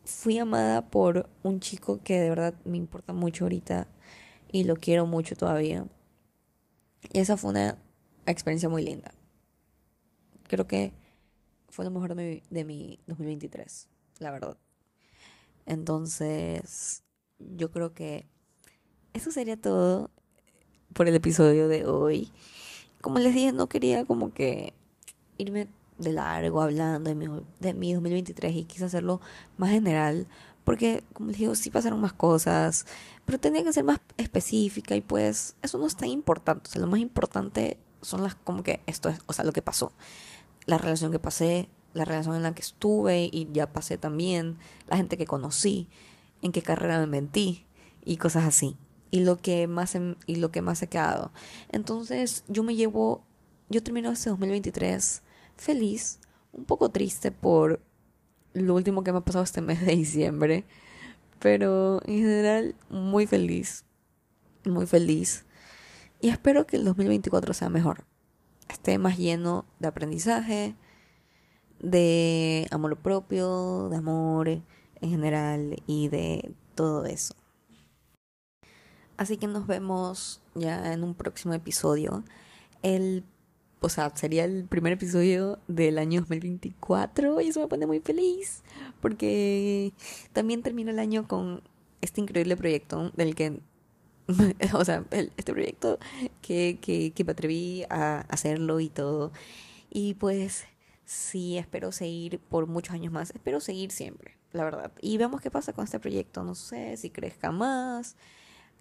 Fui 0.06 0.38
amada 0.38 0.92
por 0.92 1.28
un 1.42 1.60
chico 1.62 2.00
que 2.04 2.20
de 2.20 2.30
verdad 2.30 2.54
me 2.64 2.78
importa 2.78 3.12
mucho 3.12 3.46
ahorita 3.46 3.88
y 4.52 4.66
lo 4.66 4.76
quiero 4.76 5.08
mucho 5.08 5.36
todavía. 5.36 5.88
Y 7.12 7.22
esa 7.22 7.38
fue 7.38 7.50
una 7.50 7.80
experiencia 8.28 8.70
muy 8.70 8.84
linda. 8.84 9.16
Creo 10.48 10.68
que 10.68 10.94
fue 11.70 11.86
lo 11.86 11.90
mejor 11.90 12.14
de 12.14 12.24
mi, 12.24 12.44
de 12.52 12.66
mi 12.66 13.00
2023, 13.08 13.90
la 14.20 14.30
verdad. 14.30 14.58
Entonces, 15.66 17.04
yo 17.39 17.72
creo 17.72 17.93
que 17.93 18.26
eso 19.13 19.32
sería 19.32 19.58
todo 19.58 20.10
por 20.93 21.08
el 21.08 21.15
episodio 21.15 21.67
de 21.67 21.86
hoy. 21.86 22.32
Como 23.02 23.19
les 23.19 23.34
dije, 23.34 23.52
no 23.52 23.67
quería 23.67 24.06
como 24.06 24.34
que 24.34 24.74
irme 25.38 25.67
de 25.98 26.13
largo 26.13 26.62
hablando 26.62 27.10
de 27.10 27.15
mi, 27.15 27.28
de 27.60 27.74
mi 27.74 27.93
2023 27.93 28.56
y 28.56 28.63
quise 28.65 28.86
hacerlo 28.86 29.22
más 29.58 29.69
general 29.69 30.28
porque 30.63 31.04
como 31.13 31.30
les 31.30 31.39
digo 31.39 31.56
sí 31.56 31.69
pasaron 31.69 32.02
más 32.02 32.13
cosas 32.13 32.86
pero 33.26 33.39
tenía 33.39 33.63
que 33.63 33.74
ser 33.74 33.84
más 33.84 34.00
específica 34.17 34.96
y 34.96 35.02
pues 35.02 35.56
eso 35.62 35.78
no 35.78 35.86
es 35.86 35.96
tan 35.96 36.10
importante 36.10 36.67
o 36.67 36.72
sea 36.72 36.82
lo 36.82 36.88
más 36.88 37.00
importante 37.00 37.78
son 38.02 38.24
las 38.24 38.36
como 38.36 38.63
que 38.63 38.82
esto 38.88 39.10
es 39.10 39.19
o 39.28 39.34
sea 39.34 39.46
lo 39.46 39.54
que 39.54 39.62
pasó 39.62 39.91
la 40.65 40.78
relación 40.78 41.12
que 41.12 41.19
pasé 41.19 41.69
la 41.93 42.06
relación 42.06 42.36
en 42.36 42.43
la 42.43 42.56
que 42.56 42.62
estuve 42.62 43.30
y 43.32 43.48
ya 43.52 43.72
pasé 43.72 43.98
también 43.98 44.58
la 44.88 44.98
gente 44.98 45.17
que 45.17 45.26
conocí 45.26 45.88
en 46.43 46.51
qué 46.51 46.62
carrera 46.62 46.99
me 46.99 47.08
mentí 47.08 47.65
y 48.06 48.17
cosas 48.17 48.43
así. 48.43 48.77
Y 49.10 49.21
lo 49.21 49.38
que 49.38 49.67
más, 49.67 49.97
y 50.27 50.36
lo 50.36 50.51
que 50.51 50.62
más 50.62 50.82
he 50.84 50.88
quedado. 50.88 51.32
Entonces 51.71 52.43
yo 52.47 52.63
me 52.63 52.75
llevo, 52.75 53.23
yo 53.69 53.82
termino 53.82 54.12
este 54.12 54.29
2023 54.29 55.23
feliz, 55.56 56.19
un 56.51 56.65
poco 56.65 56.89
triste 56.89 57.32
por 57.32 57.82
lo 58.53 58.75
último 58.75 59.03
que 59.03 59.12
me 59.12 59.19
ha 59.19 59.21
pasado 59.21 59.43
este 59.43 59.62
mes 59.62 59.84
de 59.86 59.95
diciembre, 59.95 60.65
pero 61.39 62.01
en 62.06 62.17
general 62.17 62.75
muy 62.89 63.25
feliz, 63.25 63.86
muy 64.65 64.86
feliz. 64.86 65.45
Y 66.19 66.29
espero 66.29 66.67
que 66.67 66.77
el 66.77 66.86
2024 66.86 67.53
sea 67.53 67.69
mejor, 67.69 68.06
esté 68.69 68.97
más 68.97 69.17
lleno 69.17 69.65
de 69.79 69.88
aprendizaje, 69.88 70.75
de 71.79 72.67
amor 72.71 72.97
propio, 72.97 73.89
de 73.89 73.97
amor 73.97 74.62
en 75.04 75.10
general 75.10 75.84
y 75.86 76.08
de 76.08 76.52
todo 76.76 77.06
eso. 77.06 77.36
Así 79.18 79.38
que 79.38 79.48
nos 79.48 79.68
vemos 79.68 80.42
ya 80.56 80.94
en 80.94 81.04
un 81.04 81.13
próximo 81.13 81.54
episodio. 81.54 82.24
El, 82.82 83.24
o 83.82 83.89
sea, 83.89 84.12
sería 84.16 84.46
el 84.46 84.66
primer 84.66 84.94
episodio 84.94 85.60
del 85.68 85.98
año 85.98 86.22
2024 86.22 87.42
y 87.42 87.50
eso 87.50 87.60
me 87.60 87.68
pone 87.68 87.86
muy 87.86 88.00
feliz 88.00 88.63
porque 89.02 89.94
también 90.32 90.63
termina 90.63 90.92
el 90.92 91.00
año 91.00 91.28
con 91.28 91.62
este 92.02 92.22
increíble 92.22 92.58
proyecto 92.58 93.12
del 93.16 93.36
que, 93.36 93.60
o 94.74 94.86
sea, 94.86 95.06
este 95.12 95.54
proyecto 95.54 96.00
que, 96.42 96.80
que, 96.82 97.12
que 97.12 97.24
me 97.24 97.34
atreví 97.34 97.84
a 97.89 98.22
hacerlo 98.30 98.80
y 98.80 98.89
todo. 98.89 99.32
Y 99.89 100.16
pues 100.16 100.66
sí, 101.06 101.58
espero 101.58 101.92
seguir 101.92 102.39
por 102.39 102.68
muchos 102.68 102.96
años 102.96 103.13
más, 103.13 103.32
espero 103.32 103.60
seguir 103.60 103.92
siempre, 103.92 104.38
la 104.54 104.63
verdad. 104.63 104.92
Y 105.02 105.18
vemos 105.18 105.42
qué 105.42 105.52
pasa 105.52 105.74
con 105.74 105.84
este 105.86 106.00
proyecto, 106.00 106.44
no 106.44 106.56
sé 106.56 106.96
si 106.98 107.10
crezca 107.10 107.52
más 107.52 108.16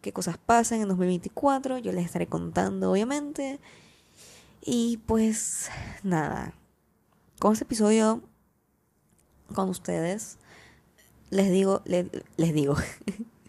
qué 0.03 0.13
cosas 0.13 0.37
pasan 0.37 0.83
en 0.83 0.89
2024, 0.89 1.79
yo 1.79 1.93
les 1.93 2.05
estaré 2.05 2.27
contando 2.27 2.91
obviamente. 2.91 3.61
Y 4.61 4.99
pues 5.07 5.71
nada, 6.03 6.53
con 7.39 7.53
este 7.53 7.65
episodio 7.65 8.21
con 9.55 9.69
ustedes, 9.69 10.39
les 11.31 11.51
digo, 11.51 11.83
les, 11.85 12.11
digo, 12.55 12.77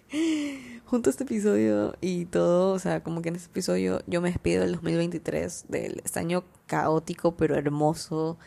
junto 0.85 1.09
a 1.09 1.11
este 1.11 1.23
episodio 1.23 1.95
y 2.01 2.25
todo, 2.25 2.73
o 2.73 2.79
sea, 2.79 3.03
como 3.03 3.21
que 3.21 3.29
en 3.29 3.35
este 3.35 3.49
episodio 3.49 4.01
yo 4.07 4.21
me 4.21 4.29
despido 4.29 4.61
del 4.61 4.73
2023, 4.73 5.65
del 5.69 6.01
este 6.03 6.19
año 6.19 6.43
caótico 6.67 7.35
pero 7.35 7.55
hermoso, 7.55 8.37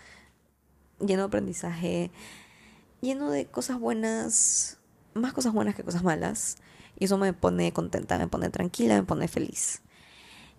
lleno 1.01 1.23
de 1.23 1.27
aprendizaje, 1.27 2.11
lleno 3.07 3.31
de 3.31 3.47
cosas 3.47 3.81
buenas, 3.81 4.79
más 5.15 5.33
cosas 5.33 5.53
buenas 5.53 5.75
que 5.75 5.85
cosas 5.85 6.03
malas. 6.03 6.59
Y 6.99 7.05
eso 7.07 7.19
me 7.19 7.33
pone 7.33 7.73
contenta, 7.73 8.19
me 8.19 8.29
pone 8.29 8.51
tranquila, 8.51 8.97
me 8.97 9.05
pone 9.05 9.29
feliz. 9.29 9.83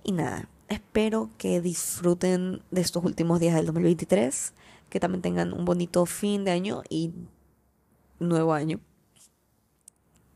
Y 0.03 0.11
nada, 0.11 0.49
espero 0.69 1.29
que 1.37 1.61
disfruten 1.61 2.61
de 2.71 2.81
estos 2.81 3.03
últimos 3.03 3.39
días 3.39 3.55
del 3.55 3.65
2023, 3.65 4.53
que 4.89 4.99
también 4.99 5.21
tengan 5.21 5.53
un 5.53 5.65
bonito 5.65 6.05
fin 6.05 6.45
de 6.45 6.51
año 6.51 6.83
y 6.89 7.13
nuevo 8.19 8.53
año. 8.53 8.79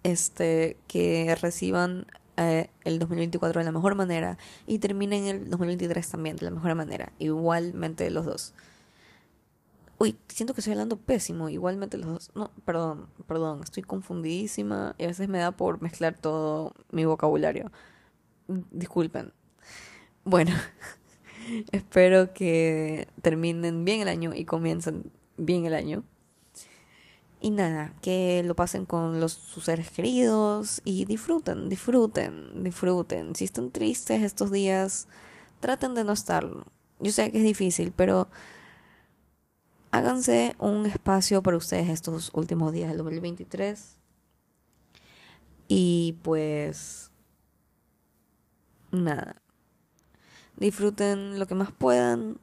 Este, 0.04 0.78
que 0.88 1.36
reciban 1.40 2.08
eh, 2.38 2.72
el 2.86 2.98
2024 2.98 3.60
de 3.60 3.66
la 3.66 3.72
mejor 3.72 3.94
manera 3.94 4.40
y 4.66 4.80
terminen 4.80 5.26
el 5.26 5.50
2023 5.50 6.10
también 6.10 6.38
de 6.38 6.46
la 6.46 6.52
mejor 6.52 6.74
manera, 6.74 7.12
igualmente 7.20 8.10
los 8.10 8.26
dos. 8.26 8.54
Uy, 10.02 10.18
siento 10.30 10.56
que 10.56 10.62
estoy 10.62 10.72
hablando 10.72 10.98
pésimo. 10.98 11.48
Igualmente 11.48 11.96
los 11.96 12.08
dos. 12.08 12.32
No, 12.34 12.50
perdón, 12.66 13.06
perdón. 13.28 13.62
Estoy 13.64 13.84
confundidísima 13.84 14.96
y 14.98 15.04
a 15.04 15.08
veces 15.08 15.30
me 15.30 15.38
da 15.38 15.52
por 15.52 15.80
mezclar 15.80 16.18
todo 16.18 16.74
mi 16.90 17.06
vocabulario. 17.06 17.72
Disculpen. 18.72 19.32
Bueno, 20.24 20.56
espero 21.72 22.34
que 22.34 23.10
terminen 23.22 23.86
bien 23.86 24.02
el 24.02 24.08
año 24.08 24.34
y 24.34 24.44
comiencen 24.44 25.12
bien 25.38 25.68
el 25.68 25.76
año. 25.76 26.04
Y 27.40 27.52
nada, 27.52 27.94
que 28.02 28.42
lo 28.44 28.56
pasen 28.56 28.88
con 28.88 29.20
los, 29.20 29.34
sus 29.34 29.66
seres 29.66 29.92
queridos 29.92 30.82
y 30.84 31.06
disfruten, 31.06 31.70
disfruten, 31.70 32.64
disfruten. 32.64 33.36
Si 33.36 33.46
están 33.46 33.70
tristes 33.70 34.24
estos 34.24 34.50
días, 34.50 35.08
traten 35.60 35.94
de 35.94 36.04
no 36.04 36.14
estarlo. 36.14 36.66
Yo 37.00 37.12
sé 37.12 37.32
que 37.32 37.38
es 37.38 37.44
difícil, 37.44 37.94
pero 37.96 38.30
háganse 39.92 40.56
un 40.58 40.86
espacio 40.86 41.44
para 41.44 41.58
ustedes 41.58 41.90
estos 41.90 42.32
últimos 42.34 42.72
días 42.72 42.90
del 42.90 42.98
2023. 42.98 43.98
Y 45.68 46.18
pues 46.24 47.12
nada. 48.92 49.42
Disfruten 50.58 51.40
lo 51.40 51.48
que 51.48 51.56
más 51.56 51.72
puedan, 51.72 52.38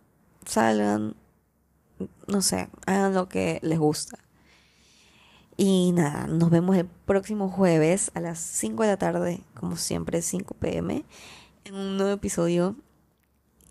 salgan, 0.44 1.14
no 2.26 2.42
sé, 2.42 2.68
hagan 2.86 3.14
lo 3.14 3.28
que 3.28 3.60
les 3.62 3.78
gusta. 3.78 4.18
Y 5.56 5.92
nada, 5.92 6.26
nos 6.26 6.50
vemos 6.50 6.76
el 6.76 6.86
próximo 6.86 7.48
jueves 7.48 8.10
a 8.14 8.20
las 8.20 8.38
5 8.38 8.84
de 8.84 8.88
la 8.88 8.96
tarde, 8.96 9.42
como 9.54 9.76
siempre, 9.76 10.22
5 10.22 10.54
pm, 10.54 11.04
en 11.64 11.74
un 11.74 11.96
nuevo 11.96 12.12
episodio. 12.12 12.76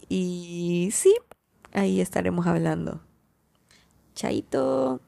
Y 0.10 0.90
sí, 0.94 1.16
ahí 1.74 2.02
estaremos 2.02 2.46
hablando. 2.46 3.07
Chaito. 4.18 5.00